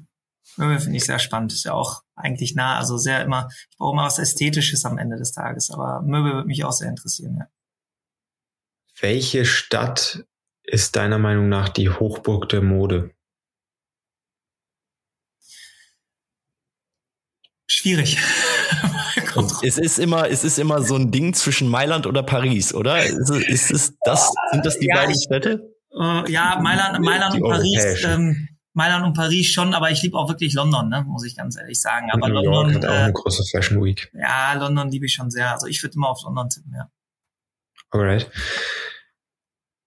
Möbel 0.56 0.80
finde 0.80 0.96
ich 0.96 1.04
sehr 1.04 1.18
spannend. 1.18 1.52
Ist 1.52 1.64
ja 1.64 1.72
auch 1.72 2.02
eigentlich 2.14 2.54
nah, 2.54 2.78
also 2.78 2.98
sehr 2.98 3.22
immer, 3.22 3.48
ich 3.70 3.76
brauche 3.78 3.94
immer 3.94 4.04
was 4.04 4.18
Ästhetisches 4.18 4.84
am 4.84 4.98
Ende 4.98 5.16
des 5.16 5.32
Tages, 5.32 5.70
aber 5.70 6.02
Möbel 6.02 6.34
würde 6.34 6.48
mich 6.48 6.64
auch 6.64 6.72
sehr 6.72 6.88
interessieren, 6.88 7.36
ja. 7.38 7.46
Welche 9.00 9.44
Stadt 9.44 10.24
ist 10.62 10.96
deiner 10.96 11.18
Meinung 11.18 11.48
nach 11.48 11.68
die 11.68 11.90
Hochburg 11.90 12.48
der 12.50 12.62
Mode? 12.62 13.10
Schwierig. 17.66 18.18
es 19.62 19.78
ist 19.78 19.98
immer, 19.98 20.28
es 20.28 20.44
ist 20.44 20.58
immer 20.58 20.82
so 20.82 20.96
ein 20.96 21.10
Ding 21.10 21.34
zwischen 21.34 21.68
Mailand 21.68 22.06
oder 22.06 22.22
Paris, 22.22 22.74
oder? 22.74 23.04
Ist, 23.04 23.30
ist 23.30 23.70
es 23.70 23.94
das, 24.04 24.32
sind 24.50 24.66
das 24.66 24.78
die 24.78 24.88
ja, 24.88 24.96
beiden 24.96 25.20
Städte? 25.20 25.74
Äh, 25.98 26.30
ja, 26.30 26.58
Mailand, 26.62 27.04
Mailand 27.04 27.34
und 27.34 27.48
Paris. 27.48 28.04
Ähm, 28.04 28.48
Mailand 28.74 29.04
und 29.04 29.14
Paris 29.14 29.48
schon, 29.48 29.74
aber 29.74 29.90
ich 29.90 30.02
liebe 30.02 30.16
auch 30.16 30.28
wirklich 30.28 30.54
London, 30.54 30.88
ne, 30.88 31.04
muss 31.06 31.26
ich 31.26 31.36
ganz 31.36 31.58
ehrlich 31.58 31.80
sagen. 31.80 32.10
Aber 32.10 32.28
New 32.28 32.34
London 32.36 32.52
York 32.52 32.74
hat 32.74 32.86
auch 32.86 32.94
äh, 32.94 32.98
eine 32.98 33.12
große 33.12 33.44
Fashion 33.50 33.84
Week. 33.84 34.10
Ja, 34.14 34.54
London 34.54 34.90
liebe 34.90 35.06
ich 35.06 35.12
schon 35.12 35.30
sehr. 35.30 35.52
Also 35.52 35.66
ich 35.66 35.82
würde 35.82 35.94
immer 35.96 36.08
auf 36.08 36.22
London 36.24 36.48
tippen, 36.48 36.72
ja. 36.74 36.90
Alright. 37.90 38.30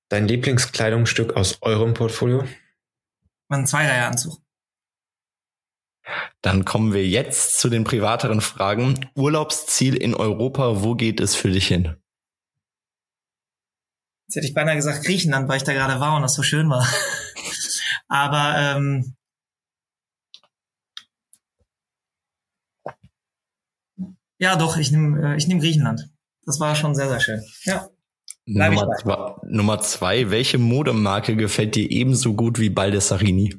Dein 0.10 0.28
Lieblingskleidungsstück 0.28 1.36
aus 1.36 1.62
eurem 1.62 1.96
Portfolio? 1.96 2.44
Mein 3.48 3.66
Zweieranzug. 3.66 4.45
Dann 6.42 6.66
kommen 6.66 6.94
wir 6.94 7.08
jetzt 7.08 7.60
zu 7.60 7.70
den 7.70 7.84
privateren 7.84 8.42
Fragen. 8.42 9.10
Urlaubsziel 9.16 9.96
in 9.96 10.14
Europa, 10.14 10.84
wo 10.84 10.96
geht 10.96 11.20
es 11.20 11.36
für 11.36 11.50
dich 11.50 11.68
hin? 11.68 11.96
Jetzt 14.28 14.38
hätte 14.38 14.48
ich 14.48 14.54
beinahe 14.54 14.76
gesagt 14.76 15.06
Griechenland, 15.06 15.48
weil 15.48 15.58
ich 15.58 15.64
da 15.64 15.74
gerade 15.74 16.00
war 16.00 16.16
und 16.16 16.22
das 16.22 16.34
so 16.34 16.44
schön 16.44 16.70
war. 16.70 16.88
Aber 18.08 18.56
ähm, 18.58 19.16
ja, 24.38 24.56
doch, 24.56 24.78
ich 24.78 24.92
nehme 24.92 25.34
äh, 25.34 25.38
ich 25.38 25.48
nehm 25.48 25.60
Griechenland. 25.60 26.10
Das 26.46 26.60
war 26.60 26.76
schon 26.76 26.96
sehr, 26.96 27.10
sehr 27.10 27.20
schön. 27.20 27.44
Ja. 27.64 27.90
Nummer 28.48 28.96
zwei, 28.98 29.36
Nummer 29.48 29.80
zwei, 29.80 30.30
welche 30.30 30.60
Modemarke 30.60 31.36
gefällt 31.36 31.76
dir 31.76 31.90
ebenso 31.90 32.36
gut 32.36 32.60
wie 32.60 32.70
Baldessarini? 32.70 33.56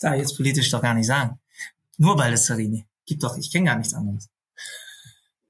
Das 0.00 0.12
darf 0.12 0.14
ich 0.14 0.22
jetzt 0.22 0.36
politisch 0.38 0.70
doch 0.70 0.80
gar 0.80 0.94
nicht 0.94 1.06
sagen. 1.06 1.38
Nur 1.98 2.16
Baldessarini. 2.16 2.86
Gibt 3.04 3.22
doch, 3.22 3.36
ich 3.36 3.52
kenne 3.52 3.66
gar 3.66 3.76
nichts 3.76 3.92
anderes. 3.92 4.30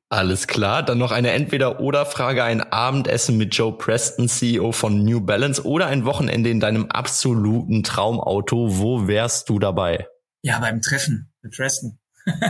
Alles 0.09 0.49
klar, 0.49 0.83
dann 0.83 0.99
noch 0.99 1.13
eine 1.13 1.31
Entweder-Oder-Frage, 1.31 2.43
ein 2.43 2.61
Abendessen 2.61 3.37
mit 3.37 3.55
Joe 3.55 3.73
Preston, 3.73 4.29
CEO 4.29 4.73
von 4.73 5.05
New 5.05 5.21
Balance 5.21 5.65
oder 5.65 5.87
ein 5.87 6.05
Wochenende 6.05 6.51
in 6.51 6.59
deinem 6.59 6.91
absoluten 6.91 7.85
Traumauto. 7.85 8.77
Wo 8.79 9.07
wärst 9.07 9.49
du 9.49 9.61
dabei? 9.61 10.09
Ja, 10.43 10.59
beim 10.59 10.83
Treffen 10.83 11.31
mit 11.43 11.55
Preston. 11.55 12.01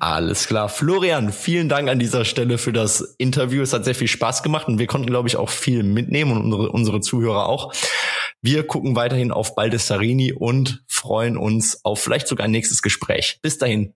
Alles 0.00 0.46
klar. 0.46 0.68
Florian, 0.68 1.32
vielen 1.32 1.70
Dank 1.70 1.88
an 1.88 1.98
dieser 1.98 2.26
Stelle 2.26 2.58
für 2.58 2.74
das 2.74 3.00
Interview. 3.16 3.62
Es 3.62 3.72
hat 3.72 3.86
sehr 3.86 3.94
viel 3.94 4.08
Spaß 4.08 4.42
gemacht 4.42 4.68
und 4.68 4.78
wir 4.78 4.86
konnten, 4.86 5.06
glaube 5.06 5.28
ich, 5.28 5.36
auch 5.36 5.48
viel 5.48 5.84
mitnehmen 5.84 6.32
und 6.32 6.44
unsere, 6.44 6.70
unsere 6.70 7.00
Zuhörer 7.00 7.46
auch. 7.46 7.72
Wir 8.42 8.66
gucken 8.66 8.96
weiterhin 8.96 9.32
auf 9.32 9.54
Baldessarini 9.54 10.32
und 10.32 10.82
freuen 10.88 11.36
uns 11.36 11.84
auf 11.84 12.00
vielleicht 12.00 12.28
sogar 12.28 12.46
ein 12.46 12.50
nächstes 12.50 12.82
Gespräch. 12.82 13.38
Bis 13.42 13.58
dahin. 13.58 13.94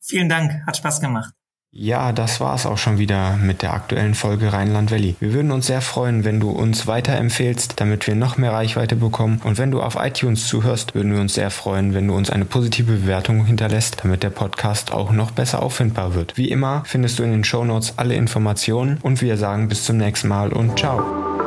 Vielen 0.00 0.28
Dank, 0.28 0.66
hat 0.66 0.76
Spaß 0.76 1.00
gemacht. 1.00 1.34
Ja, 1.70 2.12
das 2.12 2.40
war's 2.40 2.64
auch 2.64 2.78
schon 2.78 2.98
wieder 2.98 3.36
mit 3.36 3.60
der 3.60 3.74
aktuellen 3.74 4.14
Folge 4.14 4.54
Rheinland 4.54 4.90
Valley. 4.90 5.16
Wir 5.20 5.34
würden 5.34 5.52
uns 5.52 5.66
sehr 5.66 5.82
freuen, 5.82 6.24
wenn 6.24 6.40
du 6.40 6.50
uns 6.50 6.86
weiterempfehlst, 6.86 7.78
damit 7.78 8.06
wir 8.06 8.14
noch 8.14 8.38
mehr 8.38 8.52
Reichweite 8.52 8.96
bekommen. 8.96 9.42
Und 9.44 9.58
wenn 9.58 9.70
du 9.70 9.82
auf 9.82 9.96
iTunes 9.96 10.48
zuhörst, 10.48 10.94
würden 10.94 11.12
wir 11.12 11.20
uns 11.20 11.34
sehr 11.34 11.50
freuen, 11.50 11.92
wenn 11.92 12.08
du 12.08 12.14
uns 12.14 12.30
eine 12.30 12.46
positive 12.46 12.92
Bewertung 12.92 13.44
hinterlässt, 13.44 13.98
damit 14.02 14.22
der 14.22 14.30
Podcast 14.30 14.92
auch 14.92 15.12
noch 15.12 15.30
besser 15.30 15.62
auffindbar 15.62 16.14
wird. 16.14 16.38
Wie 16.38 16.50
immer 16.50 16.84
findest 16.86 17.18
du 17.18 17.22
in 17.22 17.32
den 17.32 17.44
Show 17.44 17.64
Notes 17.64 17.94
alle 17.98 18.14
Informationen 18.14 18.98
und 19.02 19.20
wir 19.20 19.36
sagen 19.36 19.68
bis 19.68 19.84
zum 19.84 19.98
nächsten 19.98 20.28
Mal 20.28 20.52
und 20.54 20.78
ciao. 20.78 21.37